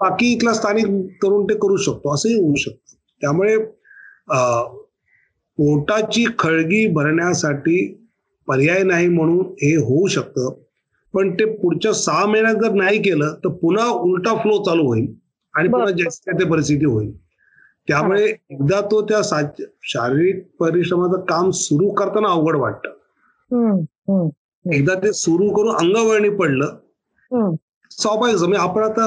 [0.00, 0.86] बाकी इथला स्थानिक
[1.22, 2.94] तरुण ते करू शकतो असंही होऊ शकतं.
[3.22, 3.56] त्यामुळे
[5.58, 7.76] पोटाची खळगी भरण्यासाठी
[8.48, 10.50] पर्याय नाही म्हणून हे होऊ शकतं.
[11.14, 15.06] पण ते पुढच्या सहा महिन्यात जर नाही केलं तर पुन्हा उलटा फ्लो चालू होईल
[15.54, 15.90] आणि पुन्हा.
[15.98, 17.12] जास्त ते परिस्थिती होईल.
[17.88, 19.20] त्यामुळे एकदा तो त्या
[19.84, 22.90] शारीरिक परिश्रमाचं काम सुरू करताना अवघड वाटतं.
[24.64, 26.76] एकदा ते सुरू करून अंगवळणी पडलं
[27.90, 29.06] स्वाभाविक म्हणजे आपण आता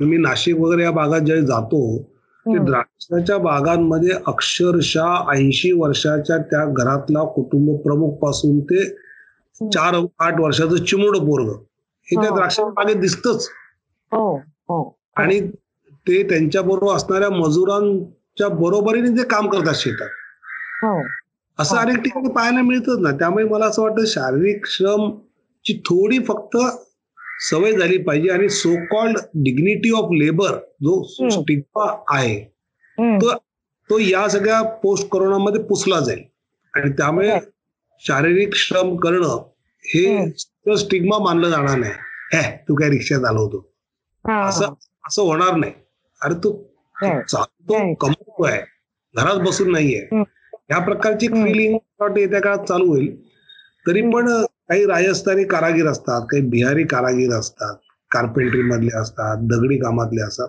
[0.00, 1.80] मी नाशिक वगैरे या भागात ज्यावेळी जातो.
[2.46, 8.84] द्राक्षाच्या बागांमध्ये अक्षरशः ऐंशी वर्षाच्या त्या घरातला कुटुंब प्रमुखपासून ते
[9.60, 11.48] चार आठ वर्षाचं चिमुड पोरग.
[12.02, 12.36] हे त्या हो.
[12.36, 13.48] द्राक्षाच्या बागेत दिसतच.
[14.12, 14.98] हो हो.
[15.16, 15.40] आणि
[15.90, 20.08] ते त्यांच्या बरोबर असणाऱ्या मजुरांच्या बरोबरीने ते काम करतात शेतात.
[21.58, 21.76] असं.
[21.76, 23.10] अनेक ठिकाणी पाहायला मिळतच ना.
[23.10, 25.10] त्यामुळे मला असं वाटतं शारीरिक श्रम
[25.64, 26.56] ची थोडी फक्त
[27.40, 31.02] सवय झाली पाहिजे आणि so called dignity of labour जो.
[31.30, 31.86] स्टिग्मा
[32.16, 32.38] आहे
[33.22, 33.32] तो
[33.90, 36.22] तो या सगळ्या पोस्ट कोरोनामध्ये पुसला जाईल
[36.74, 37.38] आणि त्यामुळे.
[38.02, 39.36] शारीरिक श्रम करणं
[39.84, 40.76] हे.
[40.76, 41.92] स्टिग्मा मानलं जाणार नाही
[42.34, 43.66] हे तू काय रिक्षा चालवतो
[44.24, 44.74] असं
[45.06, 45.72] असं होणार नाही
[46.20, 46.52] अरे तू.
[46.96, 47.94] चालतो Right.
[48.00, 48.58] कमवतोय
[49.14, 50.00] घरात बसून नाहीये.
[50.70, 51.28] या प्रकारची.
[51.28, 51.76] फिलिंग
[52.16, 53.14] येत्या काळात चालू होईल
[53.86, 54.28] तरी पण
[54.70, 57.76] काही राजस्थानी कारागीर असतात काही बिहारी कारागीर असतात
[58.10, 60.48] कार्पेंट्री मधले असतात दगडी कामातले असतात.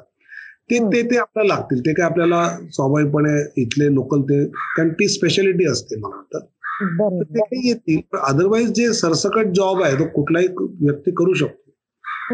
[0.72, 0.78] ते.
[0.93, 1.80] ते ते आपल्याला लागतील.
[1.80, 4.43] ते काय आपल्याला स्वाभाविकपणे इथले लोकल ते
[4.78, 6.45] कारण ती स्पेशालिटी असते मला वाटतं.
[7.24, 7.99] ते काही येतील.
[8.11, 11.72] पण अदरवाईज जे सरसकट जॉब आहे तो कुठलाही व्यक्ती करू शकतो.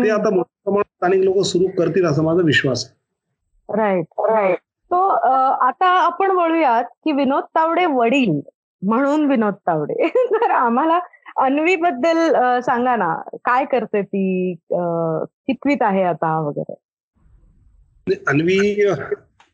[0.03, 2.95] ते आता मोठ्या प्रमाणात स्थानिक लोक सुरू करतील असा माझा विश्वास आहे.
[3.69, 4.57] राईट राईट
[4.91, 5.07] तो
[5.67, 8.39] आता आपण वळूयात की विनोद तावडे वडील
[8.81, 10.07] म्हणून विनोद तावडे.
[10.43, 10.99] तर आम्हाला
[11.38, 12.17] अन्वी बद्दल
[12.65, 13.13] सांगा ना.
[13.45, 16.73] काय करते ती कितवीत आहे आता वगैरे?
[18.27, 18.57] अन्वी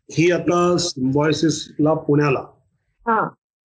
[0.09, 2.39] ही आता सिम्बॉयसिसला पुण्याला.
[3.05, 3.21] हा.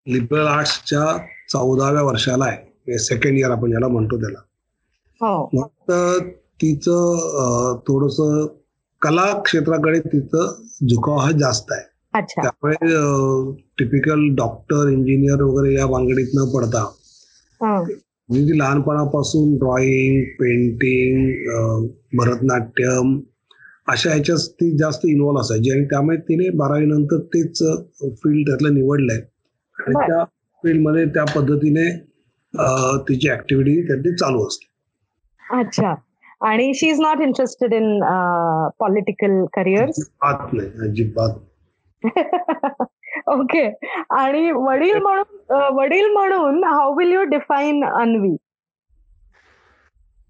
[0.06, 1.16] लिबरल आर्ट्सच्या
[1.52, 2.98] चौदाव्या वर्षाला आहे.
[2.98, 4.38] सेकंड इयर आपण ज्याला म्हणतो त्याला.
[5.20, 5.66] हो.
[6.60, 8.16] तिचं थोडस
[9.02, 10.54] कला क्षेत्राकडे तिचं
[10.88, 11.84] झुकाव हा जास्त आहे.
[12.14, 12.42] अच्छा.
[12.42, 16.84] त्यामुळे टिपिकल डॉक्टर इंजिनियर वगैरे या भानगडीत न पडता
[18.28, 21.30] म्हणजे ती लहानपणापासून ड्रॉइंग पेंटिंग
[22.14, 23.20] भरतनाट्यम
[23.88, 25.70] अशा ह्याच्यात ती जास्त इन्व्हॉल्व असायची.
[25.70, 27.58] आणि त्यामुळे तिने बारावी नंतर तेच
[28.00, 29.16] फील्ड त्यातलं निवडलंय.
[29.16, 30.06] आणि.
[30.06, 30.24] त्या
[30.64, 31.90] फील्डमध्ये त्या पद्धतीने
[33.08, 34.66] तिची ऍक्टिव्हिटी त्यातली चालू असते.
[35.60, 35.94] अच्छा.
[36.40, 38.00] आणि she is not interested in
[38.78, 40.68] political career अजिबात नाही.
[40.68, 41.30] अजिबात
[43.26, 43.70] ओके.
[44.10, 45.24] आणि वडील म्हणून
[45.74, 48.36] वडील म्हणून how will you define Anvi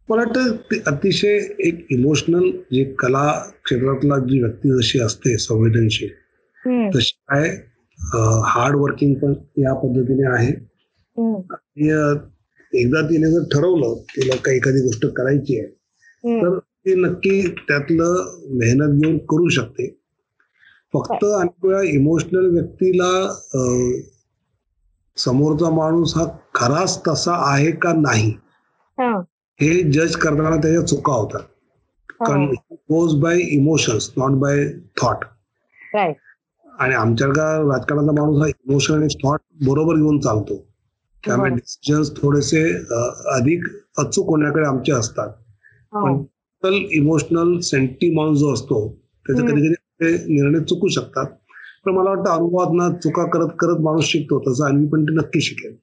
[0.08, 6.08] मला वाटतं ती अतिशय एक इमोशनल जे कला क्षेत्रातला जी व्यक्ती जशी असते संवेदनशील
[6.96, 7.50] तशी आहे
[8.46, 10.52] हार्ड वर्किंग पण या पद्धतीने आहे.
[12.72, 15.68] एकदा तिने जर ठरवलं तिला काही एखादी गोष्ट करायची आहे.
[16.42, 20.05] तर ती नक्की त्यातलं मेहनत घेऊन करू शकते.
[20.98, 23.10] फक्त अनेक वेळा इमोशनल व्यक्तीला
[25.16, 26.24] समोरचा माणूस हा
[26.54, 28.30] खराच तसा आहे का नाही?
[28.98, 29.20] हा,
[29.60, 31.42] हे जज करताना त्याच्या चुका होतात.
[32.20, 34.66] कारण हो, goes by emotions not by
[35.02, 35.24] thought.
[36.78, 40.56] आणि आमच्याकडे राजकारणाचा माणूस हा इमोशन आणि थॉट बरोबर घेऊन चालतो.
[41.24, 41.58] त्यामुळे बरं.
[41.58, 42.62] डिसिजन्स थोडेसे
[43.34, 43.64] अधिक
[43.98, 45.28] अचूक होण्याकडे आमचे असतात.
[45.92, 46.16] हो,
[46.62, 48.88] पण इमोशनल सेंटी माणूस जो असतो
[49.26, 49.42] त्याचे.
[49.42, 51.26] कधी कधी ते निर्णय चुकू शकतात.
[51.84, 55.74] पण मला वाटतं अनुभवात चुका करत करत माणूस शिकतो तसं अन्वी पण ते नक्की शिकेल.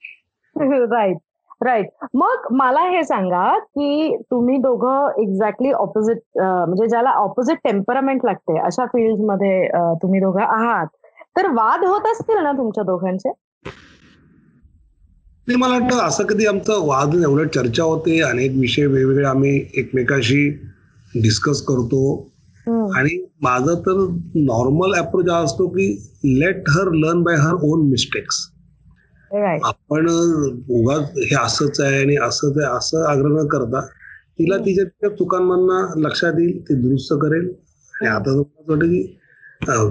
[0.91, 1.17] राईट
[1.65, 8.57] राईट मग मला हे सांगा की तुम्ही दोघं एक्झॅक्टली ऑपोजिट म्हणजे ज्याला ऑपोजिट टेम्परामेंट लागते
[8.59, 10.87] अशा फील्डमध्ये अं, तुम्ही दोघं आहात.
[11.37, 13.29] तर वाद होत असतील ना तुमच्या दोघांचे?
[15.47, 20.49] नाही मला वाटतं असं कधी आमचं वाद एवढं चर्चा होते अनेक विषय वेगवेगळे आम्ही एकमेकाशी
[21.13, 22.29] डिस्कस करतो.
[22.67, 25.87] आणि माझा तर नॉर्मल अप्रोच हा असतो की
[26.39, 28.47] let her learn by her own mistakes.
[29.65, 33.81] आपण उगाच हे असंच आहे आणि असंच आहे असं आग्रह न करता
[34.39, 37.47] तिला तिच्या तिच्या चुकांमधनं लक्षात येईल ती दुरुस्त करेल.
[37.93, 39.01] आणि आता वाटतं की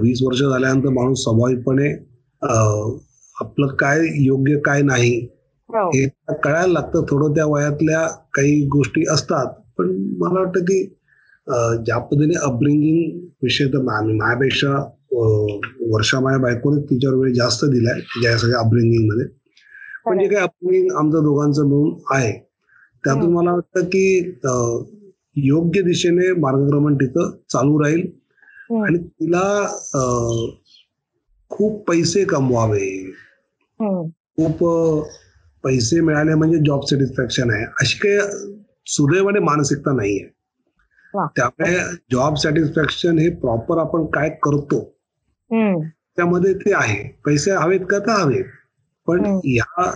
[0.01, 1.91] वीस वर्ष झाल्यानंतर माणूस स्वाभाविकपणे
[3.37, 5.15] आपलं काय योग्य काय नाही
[5.69, 5.89] हो.
[5.91, 6.07] हे
[6.45, 7.05] कळायला लागतं.
[7.11, 9.47] थोडं त्या वयातल्या काही गोष्टी असतात.
[9.79, 10.83] पण मला वाटतं की
[11.47, 14.75] ज्या पद्धतीने अपब्रिंगिंग विषय तर माझ्यापेक्षा
[15.93, 19.27] वर्षा माझ्या बायकोने तिच्यावर वेळ जास्त दिलाय तिच्या सगळ्या अपब्रिंगिंगमध्ये.
[20.07, 22.33] पण जे काही अपब्रिंगिंग आमचं दोघांचं मिळून आहे
[23.05, 23.33] त्यातून.
[23.33, 24.39] मला वाटतं की
[25.49, 28.07] योग्य दिशेने मार्गक्रमण तिथं चालू राहील.
[28.85, 29.43] आणि तिला
[31.51, 32.89] खूप पैसे कमवावे.
[33.81, 34.65] खूप
[35.65, 37.65] पैसे मिळाले म्हणजे जॉब सॅटिस्फॅक्शन आहे.
[37.81, 38.19] अशी काही
[38.87, 40.25] सुदैवाने मानसिकता नाही वा.
[40.25, 40.41] आहे
[41.17, 41.77] त्यामुळे
[42.13, 44.81] जॉब सॅटिस्फॅक्शन हे प्रॉपर आपण काय करतो?
[46.17, 47.03] त्यामध्ये ते आहे.
[47.27, 48.45] पैसे हवेत का तर हवेत.
[49.07, 49.25] पण.
[49.45, 49.91] या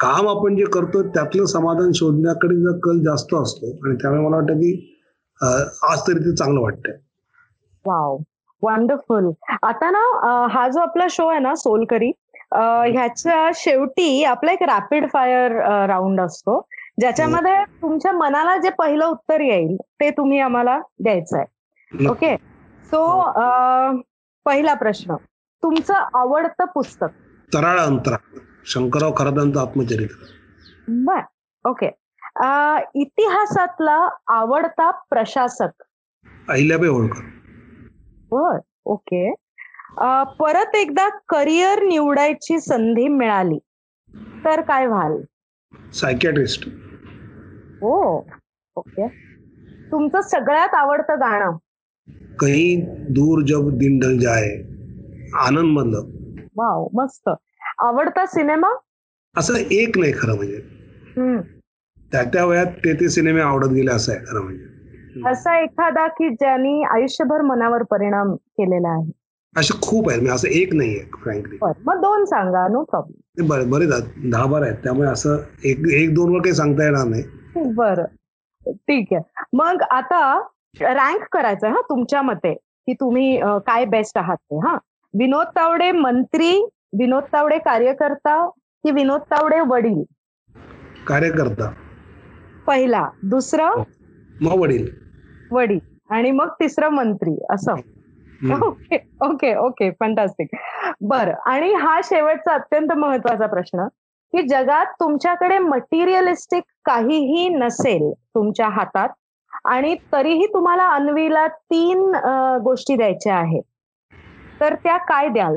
[0.00, 4.54] काम आपण जे करतो त्यातलं समाधान शोधण्याकडे जर कल जास्त असतो आणि त्यामुळे मला वाटतं
[4.54, 4.72] की
[5.42, 6.96] आज तरी ते चांगलं वाटतंय.
[7.86, 8.16] वाव.
[8.62, 9.30] वंडरफुल
[9.62, 12.10] आता ना हा जो आपला शो आहे ना सोलकरी
[12.52, 15.52] ह्याच्या शेवटी आपला एक रॅपिड फायर
[15.86, 16.60] राऊंड असतो.
[16.98, 22.06] ज्याच्यामध्ये तुमच्या मनाला जे पहिलं उत्तर येईल ते तुम्ही आम्हाला द्यायचं आहे.
[22.08, 22.36] ओके?
[22.86, 23.00] सो
[24.46, 25.14] पहिला प्रश्न.
[25.62, 27.08] तुमचं आवडतं पुस्तक?
[27.52, 28.16] तराळ अंतरा
[28.66, 30.24] शंकरराव खरादांचं आत्मचरित्र.
[31.06, 31.20] बर.
[31.64, 31.90] ओके.
[33.00, 33.96] इतिहासातला
[34.28, 35.82] आवडता प्रशासक?
[36.48, 37.20] अहिल्याबाई होळकर.
[38.30, 38.58] बर.
[38.84, 39.32] ओके.
[40.38, 43.58] परत एकदा करिअर निवडायची संधी मिळाली
[44.44, 45.16] तर काय व्हाल?
[45.94, 46.68] सायकॅट्रिस्ट
[47.82, 48.16] हो
[48.76, 49.06] ओके.
[49.92, 51.56] तुमचं सगळ्यात आवडतं गाणं?
[52.40, 54.48] कहीं दूर जब दिन ढल जाए.
[55.38, 56.10] आनंद मधलं
[56.56, 57.28] वाव मस्त.
[57.78, 58.68] आवडता सिनेमा?
[59.36, 60.60] असं एक नाही खरं म्हणजे.
[62.12, 65.30] त्या त्या वयात ते ते सिनेमे आवडत गेले असं आहे खरं म्हणजे.
[65.30, 69.10] असा एखादा की ज्यांनी आयुष्यभर मनावर परिणाम केलेला आहे?
[69.56, 70.20] असे खूप आहेत.
[70.20, 74.46] म्हणजे असं एक नाही आहे फ्रँकली बरं मग दोन सांगा नो प्रॉब्लेम बरे आहेत दहा
[74.46, 74.76] बारा आहेत.
[74.84, 77.22] त्यामुळे असं एक एक दोन वर काही सांगता येणार नाही.
[77.74, 78.04] बरं.
[78.66, 79.22] ठीक आहे.
[79.52, 80.20] मग आता
[80.80, 82.54] रँक करायचं हा तुमच्या मते.
[82.86, 84.76] की तुम्ही काय बेस्ट आहात ते हा.
[85.14, 86.50] विनोद तावडे मंत्री
[86.98, 88.44] विनोद तावडे कार्यकर्ता
[88.84, 90.02] की विनोद तावडे वडील?
[91.06, 91.70] कार्यकर्ता.
[92.66, 93.08] पहिला.
[93.22, 93.82] दुसरं?
[94.40, 94.88] मग वडील.
[95.50, 95.78] वडील.
[96.10, 97.74] आणि मग तिसरं मंत्री असं.
[98.44, 100.48] ओके ओके ओके फंटास्टिक
[101.02, 103.86] बरं आणि हा शेवटचा अत्यंत महत्त्वाचा प्रश्न
[104.32, 109.08] की जगात तुमच्याकडे मटेरियलिस्टिक काहीही नसेल तुमच्या हातात
[109.66, 112.10] आणि तरीही तुम्हाला अन्वीला तीन
[112.64, 113.62] गोष्टी द्यायच्या आहेत
[114.60, 115.56] तर त्या काय द्याल?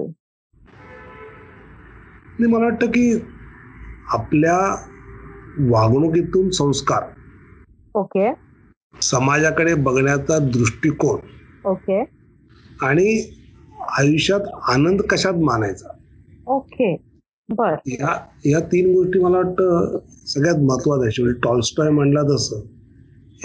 [2.42, 3.12] मला वाटतं की
[4.14, 4.58] आपल्या
[5.70, 7.04] वागणुकीतून संस्कार.
[7.96, 8.32] ओके
[8.94, 11.20] समाजाकडे बघण्याचा दृष्टिकोन.
[11.66, 12.04] ओके
[12.84, 13.20] आणि
[14.00, 15.90] आयुष्यात आनंद कशात मानायचा?
[16.48, 16.96] ओके
[17.50, 17.74] बर.
[17.88, 18.16] या
[18.46, 19.98] या तीन गोष्टी मला वाटतं
[20.28, 21.12] सगळ्यात महत्त्वाच्या आहेत.
[21.12, 22.62] शेवटी टॉलस्टॉय म्हणला तसं.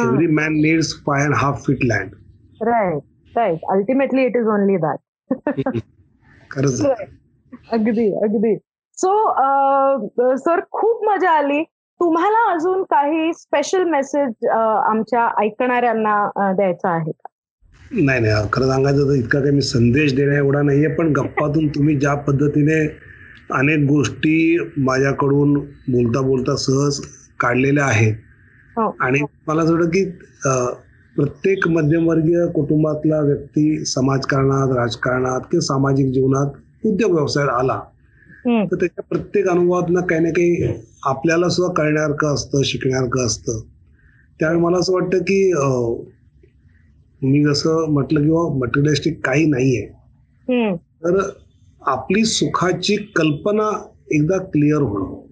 [0.01, 2.15] Every man needs five and half feet land
[2.61, 4.99] right right ultimately it is only that
[6.51, 7.05] खरंच आहे.
[7.73, 8.57] अगदी अगदी.
[8.99, 11.63] सो सर खूप मजा आली.
[12.01, 17.29] तुम्हाला अजून काही स्पेशल मेसेज आमच्या ऐकणाऱ्यांना अं, द्यायचा आहे का?
[17.93, 21.97] नाही नाही खरं सांगायचं तर इतका काही मी संदेश देण्या एवढा नाहीये पण गप्पातून तुम्ही
[21.99, 22.81] ज्या पद्धतीने
[23.53, 24.35] अनेक गोष्टी
[24.79, 25.55] माझ्याकडून
[25.89, 27.01] बोलता बोलता सहज
[27.41, 28.15] काढलेल्या आहेत.
[28.77, 28.97] हो.
[29.01, 30.05] आणि मला असं वाटतं की
[31.17, 37.79] प्रत्येक मध्यमवर्गीय कुटुंबातला व्यक्ती समाजकारणात राजकारणात किंवा सामाजिक जीवनात उद्योग व्यवसायात आला
[38.65, 40.73] तर त्याच्या प्रत्येक अनुभवातनं काही ना काही
[41.07, 43.61] आपल्याला सुद्धा कळण्यासारखं असतं शिकण्यासारखं असतं.
[44.41, 45.43] त्यामुळे मला असं वाटतं की
[47.23, 49.87] मी जसं म्हटलं किंवा मटेरियलिस्टिक काही नाहीये.
[50.79, 51.29] तर
[51.83, 55.23] आपली सुखाची कल्पना एकदा क्लिअर होणं.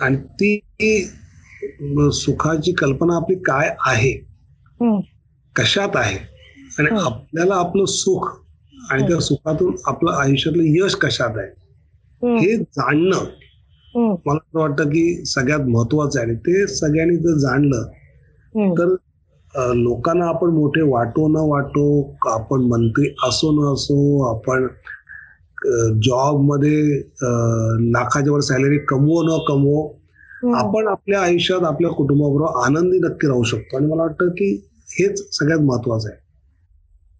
[0.00, 1.04] आणि ती
[2.12, 4.12] सुखाची कल्पना आपली काय आहे?
[5.56, 6.18] कशात आहे?
[6.78, 6.88] आणि.
[7.00, 8.40] आपल्याला आपलं सुख
[8.90, 11.48] आणि त्या सुखातून आपलं आयुष्यातलं यश कशात आहे?
[12.38, 13.24] हे जाणणं
[14.26, 16.28] मला असं वाटतं की सगळ्यात महत्वाचं आहे.
[16.28, 17.82] आणि ते सगळ्यांनी जर जाणलं.
[18.72, 18.94] तर
[19.54, 21.84] लोकांना आपण मोठे वाटो न वाटो
[22.30, 24.66] आपण मंत्री असो न असो आपण
[26.02, 26.98] जॉबमध्ये
[27.92, 29.86] लाखाच्या वर सॅलरी कमवो न कमवो
[30.42, 30.54] हम्म.
[30.56, 33.76] आपण आपल्या आयुष्यात आपल्या कुटुंबाबरोबर आनंदी नक्की राहू शकतो.
[33.76, 34.50] आणि मला वाटतं की
[34.90, 36.18] हेच सगळ्यात महत्वाचं आहे.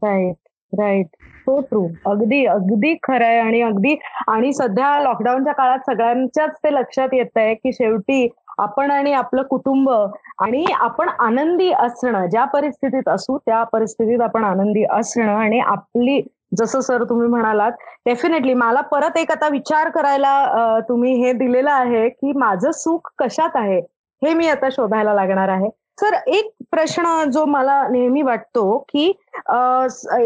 [0.02, 0.36] राईट
[0.72, 1.06] राईट
[1.38, 3.38] सो ट्रू अगदी अगदी खरं आहे.
[3.38, 3.94] आणि अगदी
[4.28, 8.26] आणि सध्या लॉकडाऊनच्या काळात सगळ्यांच्याच ते लक्षात येत आहे की शेवटी
[8.58, 14.84] आपण आणि आपलं कुटुंब आणि आपण आनंदी असणं ज्या परिस्थितीत असू त्या परिस्थितीत आपण आनंदी
[14.90, 16.20] असणं आणि आपली
[16.58, 17.72] जसं सर तुम्ही म्हणालात
[18.06, 23.56] डेफिनेटली मला परत एक आता विचार करायला तुम्ही हे दिलेलं आहे की माझं सुख कशात
[23.56, 23.78] आहे
[24.22, 25.68] हे मी आता शोधायला लागणार आहे.
[26.00, 29.06] सर एक प्रश्न जो मला नेहमी वाटतो की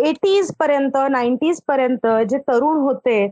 [0.05, 3.27] एटीज पर्यंत नाईन्टीज पर्यंत जे तरुण होते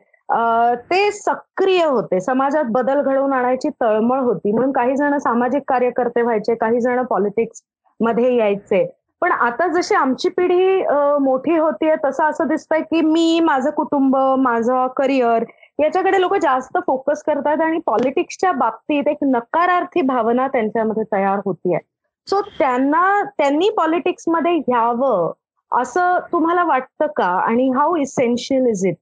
[0.90, 2.20] ते सक्रिय होते.
[2.20, 4.52] समाजात बदल घडवून आणायची तळमळ होती.
[4.52, 8.84] म्हणून काही जण सामाजिक कार्यकर्ते व्हायचे काही जण पॉलिटिक्समध्ये यायचे.
[9.22, 10.82] पण आता जशी आमची पिढी
[11.22, 15.44] मोठी होतीये तसं असं दिसतंय की मी माझं कुटुंब माझं करिअर
[15.78, 21.78] याच्याकडे लोक जास्त फोकस करतात आणि पॉलिटिक्सच्या बाबतीत एक नकारार्थी भावना त्यांच्यामध्ये तयार होतीये
[22.28, 25.30] सो त्यांना त्यांनी पॉलिटिक्समध्ये घ्यावं
[25.72, 27.24] असं तुम्हाला वाटतं का?
[27.24, 28.96] आणि हाऊ इसेन्शियल इज इट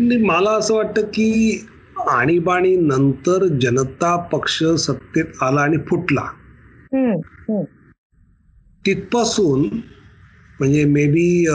[0.00, 1.66] मला असं वाटतं की
[2.10, 6.26] आणीबाणी नंतर जनता पक्ष सत्तेत आला आणि फुटला.
[8.86, 9.60] तिथपासून
[10.60, 11.46] म्हणजे मे बी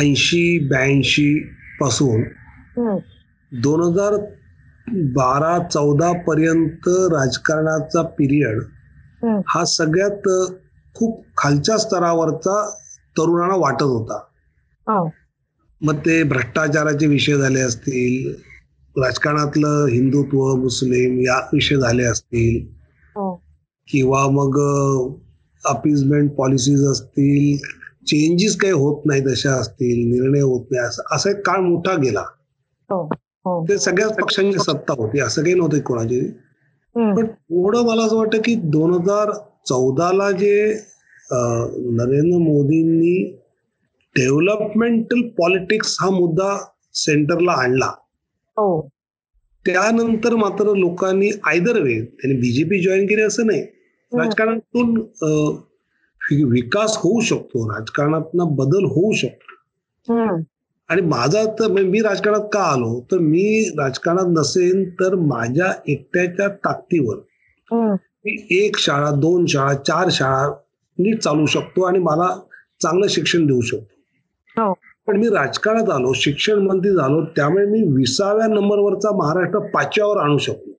[0.00, 2.22] ऐंशी ब्याऐंशी पासून
[3.52, 4.14] दोन हजार
[4.88, 8.60] बारा चौदा पर्यंत राजकारणाचा पिरियड
[9.48, 10.28] हा सगळ्यात
[10.94, 12.70] खूप खालच्या स्तरावरचा
[13.18, 14.18] तरुणांना वाटत होता.
[15.80, 18.32] मग ते भ्रष्टाचाराचे विषय झाले असतील
[18.96, 22.64] राजकारणातलं हिंदुत्व मुस्लिम या विषय झाले असतील
[23.88, 24.58] किंवा मग
[25.64, 27.56] अपिजमेंट पॉलिसीज असतील
[28.06, 32.22] चेंजेस काही होत नाही तशा असतील निर्णय होत नाही असं एक काळ मोठा गेला.
[33.68, 36.20] ते सगळ्याच पक्षांची सत्ता होती असं काही नव्हतं कोणाची.
[36.96, 39.30] पण थोडं मला असं वाटतं की दोन हजार
[39.68, 40.54] चौदाला जे
[41.30, 43.16] नरेंद्र मोदींनी
[44.16, 46.64] डेव्हलपमेंटल पॉलिटिक्स हा मुद्दा
[46.94, 47.92] सेंटरला आणला.
[48.50, 48.88] हो.
[49.66, 53.62] त्यानंतर मात्र लोकांनी आयदर वे त्यांनी बीजेपी जॉईन केली असं नाही.
[54.12, 54.98] राजकारणातून
[56.44, 60.12] विकास होऊ शकतो राजकारणात बदल होऊ शकतो.
[60.88, 63.04] आणि माझा तर मी राजकारणात का आलो?
[63.12, 67.16] तर मी राजकारणात नसेल तर माझ्या एकट्याच्या ताकदीवर.
[68.24, 70.48] मी एक शाळा दोन शाळा चार शाळा
[70.98, 72.40] नीट चालू शकतो आणि मला
[72.82, 73.84] चांगलं शिक्षण देऊ शकतो.
[73.90, 73.95] हो.
[75.06, 80.72] पण मी राजकारणात आलो शिक्षण मंत्री झालो त्यामुळे मी विसाव्या नंबरवरचा महाराष्ट्र पाचव्यावर आणू शकलो.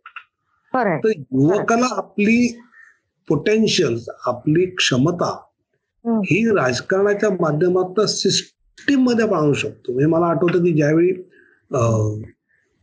[1.04, 2.60] तर युवकाला आपली
[3.28, 5.32] पोटेन्शियल आपली क्षमता
[6.06, 6.46] ही.
[6.56, 9.92] राजकारणाच्या माध्यमातून सिस्टीममध्ये आपण आणू शकतो.
[9.94, 11.14] म्हणजे मला आठवतं की ज्यावेळी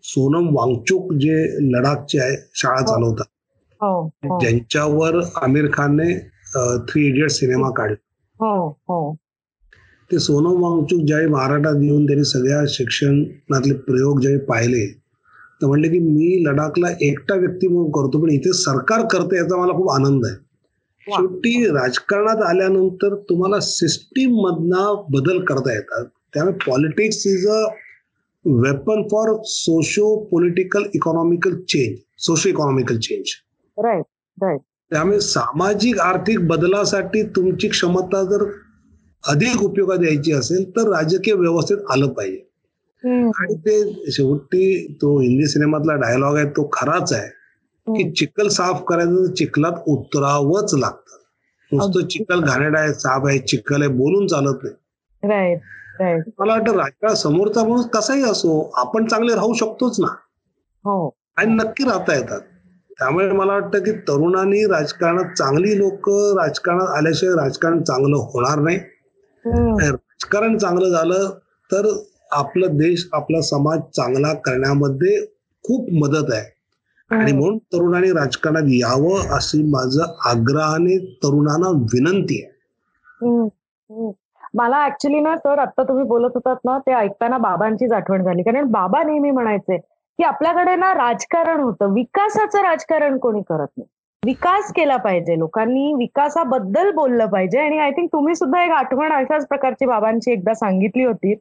[0.03, 1.35] सोनम वांगचूक जे
[1.73, 2.87] लडाखचे आहे शाळा हो.
[2.87, 3.25] चालवतात.
[3.83, 6.19] हो, ज्यांच्यावर आमिर खानने
[6.89, 9.13] थ्री इडियट सिनेमा काढला.
[10.15, 14.87] ते सोनम वांगचूक ज्यावेळी महाराष्ट्रात येऊन त्यांनी सगळ्या शिक्षणातले प्रयोग ज्यावेळी पाहिले
[15.63, 19.73] तर म्हणले की मी लडाखला एकटा व्यक्ती म्हणून करतो पण इथे सरकार करते याचा मला
[19.73, 20.35] खूप आनंद आहे.
[21.07, 26.05] शेवटी राजकारणात आल्यानंतर तुम्हाला सिस्टीम मधना बदल करता येतात.
[26.35, 27.63] त्यामुळे politics is a
[28.45, 31.97] weapon for socio political economical change
[32.27, 33.35] socio economical change
[33.79, 34.05] right
[34.39, 34.61] right
[34.93, 38.45] त्यामुळे सामाजिक आर्थिक बदलासाठी तुमची क्षमता जर
[39.29, 42.51] अधिक उपयोगात द्यायची असेल तर राजकीय व्यवस्थेत आलं पाहिजे.
[43.27, 47.29] आणि ते शेवटी तो हिंदी सिनेमातला डायलॉग आहे तो खराच आहे.
[47.87, 51.17] की चिखल साफ करायचं चिखलात उतरावंच लागतं.
[51.73, 54.75] नुसतं चिखल घाणेड आहे साफ आहे चिखल आहे बोलून चालत नाही.
[56.39, 60.07] मला वाटतं राजकारण समोरचा माणूस कसाही असो आपण चांगले राहू शकतोच ना.
[60.85, 61.17] हो.
[61.37, 62.41] आणि नक्की राहता येतात.
[62.99, 66.09] त्यामुळे मला वाटतं की तरुणांनी राजकारणात चांगली लोक
[66.41, 68.79] राजकारणात आल्याशिवाय राजकारण चांगलं होणार नाही.
[69.47, 71.31] राजकारण चांगलं झालं
[71.71, 71.87] तर
[72.33, 75.19] आपला देश आपला समाज चांगला करण्यामध्ये
[75.65, 76.53] खूप मदत आहे.
[77.11, 82.53] आणि म्हणून तरुणांनी राजकारणात यावं अशी माझं आग्रहाने तरुणांना विनंती आहे.
[84.55, 88.43] मला ऍक्च्युली ना सर आता तुम्ही बोलत होतात ना ते ऐकताना बाबांचीच आठवण झाली.
[88.43, 93.89] कारण बाबा नेहमी म्हणायचे की आपल्याकडे ना राजकारण होतं विकासाचं राजकारण कोणी करत नाही.
[94.25, 95.39] विकास केला पाहिजे.
[95.39, 97.59] लोकांनी विकासाबद्दल बोललं पाहिजे.
[97.59, 101.35] आणि आय थिंक तुम्ही सुद्धा एक आठवण अशाच प्रकारची बाबांची एकदा सांगितली होती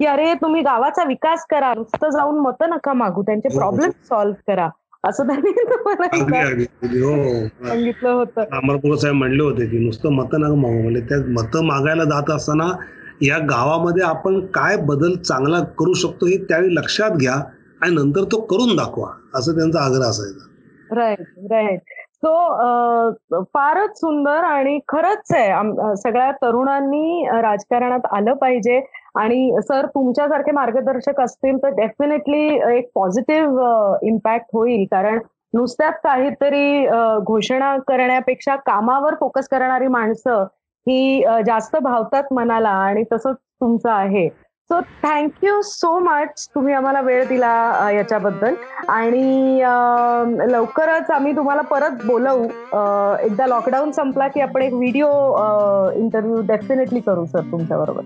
[0.00, 4.68] की अरे तुम्ही गावाचा विकास करा नुसतं जाऊन मतं नका मागू त्यांचे प्रॉब्लेम सॉल्व्ह करा.
[5.04, 5.50] असं त्यांनी
[7.02, 7.46] हो.
[7.66, 8.40] सांगितलं होतं.
[8.52, 10.82] अमरपूर साहेब म्हणले होते की नुसतं मतं नका मागू.
[10.82, 12.68] म्हणजे त्या मतं मागायला जात असताना
[13.22, 17.34] या गावामध्ये आपण काय बदल चांगला करू शकतो हे त्यावेळी लक्षात घ्या
[17.82, 19.08] आणि नंतर तो करून दाखवा.
[19.34, 20.44] असं त्यांचा आग्रह असायचा.
[20.94, 21.92] राईट राईट
[22.22, 25.94] सो फारच सुंदर आणि खरंच आहे.
[25.96, 28.80] सगळ्या तरुणांनी राजकारणात आलं पाहिजे.
[29.16, 32.46] आणि सर तुमच्यासारखे मार्गदर्शक असतील तर डेफिनेटली
[32.76, 34.84] एक पॉझिटिव्ह इम्पॅक्ट होईल.
[34.90, 35.18] कारण
[35.54, 36.86] नुसत्याच काहीतरी
[37.26, 40.44] घोषणा करण्यापेक्षा कामावर फोकस करणारी माणसं
[40.86, 44.28] ही जास्त भावतात मनाला आणि तसंच तुमचं आहे.
[44.70, 48.54] सो थँक्यू सो मच तुम्ही आम्हाला वेळ दिला याच्याबद्दल.
[48.88, 49.60] आणि
[50.52, 52.44] लवकरच आम्ही तुम्हाला परत बोलवू.
[53.26, 55.08] एकदा लॉकडाऊन संपला की आपण एक व्हिडिओ
[55.92, 58.02] इंटरव्ह्यू डेफिनेटली करू सर तुमच्या बरोबर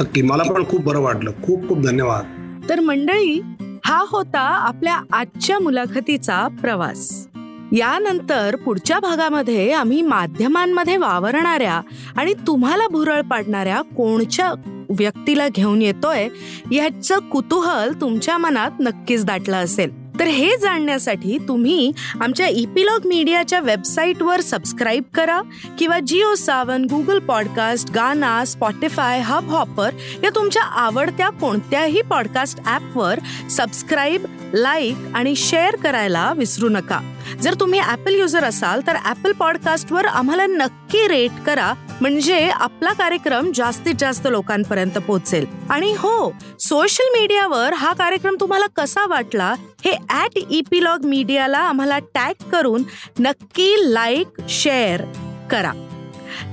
[0.00, 0.22] नक्की.
[0.22, 1.30] मला पण खूप बरं वाटलं.
[1.44, 2.24] खूप खूप धन्यवाद.
[2.68, 3.40] तर मंडळी
[3.84, 7.28] हा होता आपल्या आजच्या मुलाखतीचा प्रवास.
[7.72, 11.80] यानंतर पुढच्या भागामध्ये आम्ही माध्यमांमध्ये वावरणाऱ्या
[12.16, 14.52] आणि तुम्हाला भुरळ पाडणाऱ्या कोणच्या
[14.90, 16.28] व्यक्तीला घेऊन येतोय
[16.70, 20.01] ह्याचं कुतूहल तुमच्या मनात नक्कीच दाटलं असेल.
[20.18, 25.40] तर हे जाणण्यासाठी तुम्ही आमच्या इपिलॉग मीडियाच्या वेबसाईटवर सबस्क्राईब करा
[25.78, 29.90] किंवा Jio Saavn Google podcast Gaana Spotify Hubhopper
[30.22, 33.18] या तुमच्या आवडत्या कोणत्याही पॉडकास्ट ॲपवर
[33.50, 37.00] सबस्क्राईब लाईक आणि शेअर करायला विसरू नका.
[37.42, 41.72] जर तुम्ही ॲपल युजर असाल तर ॲपल पॉडकास्टवर आम्हाला नक्की रेट करा
[42.02, 45.46] म्हणजे आपला कार्यक्रम जास्तीत जास्त लोकांपर्यंत पोहोचेल.
[45.70, 52.48] आणि हो सोशल मीडियावर हा कार्यक्रम तुम्हाला कसा वाटला हे ऍट इपिलॉग मीडियाला आम्हाला टॅग
[52.52, 52.82] करून
[53.18, 55.02] नक्की लाईक शेअर
[55.50, 55.72] करा.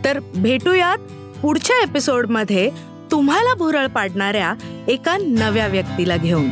[0.06, 0.97] तर भेटूयात
[1.41, 2.70] पुढच्या एपिसोडमध्ये
[3.12, 4.54] तुम्हाला भुरळ पाडणाऱ्या
[4.88, 6.50] एका नव्या व्यक्तीला घेऊन.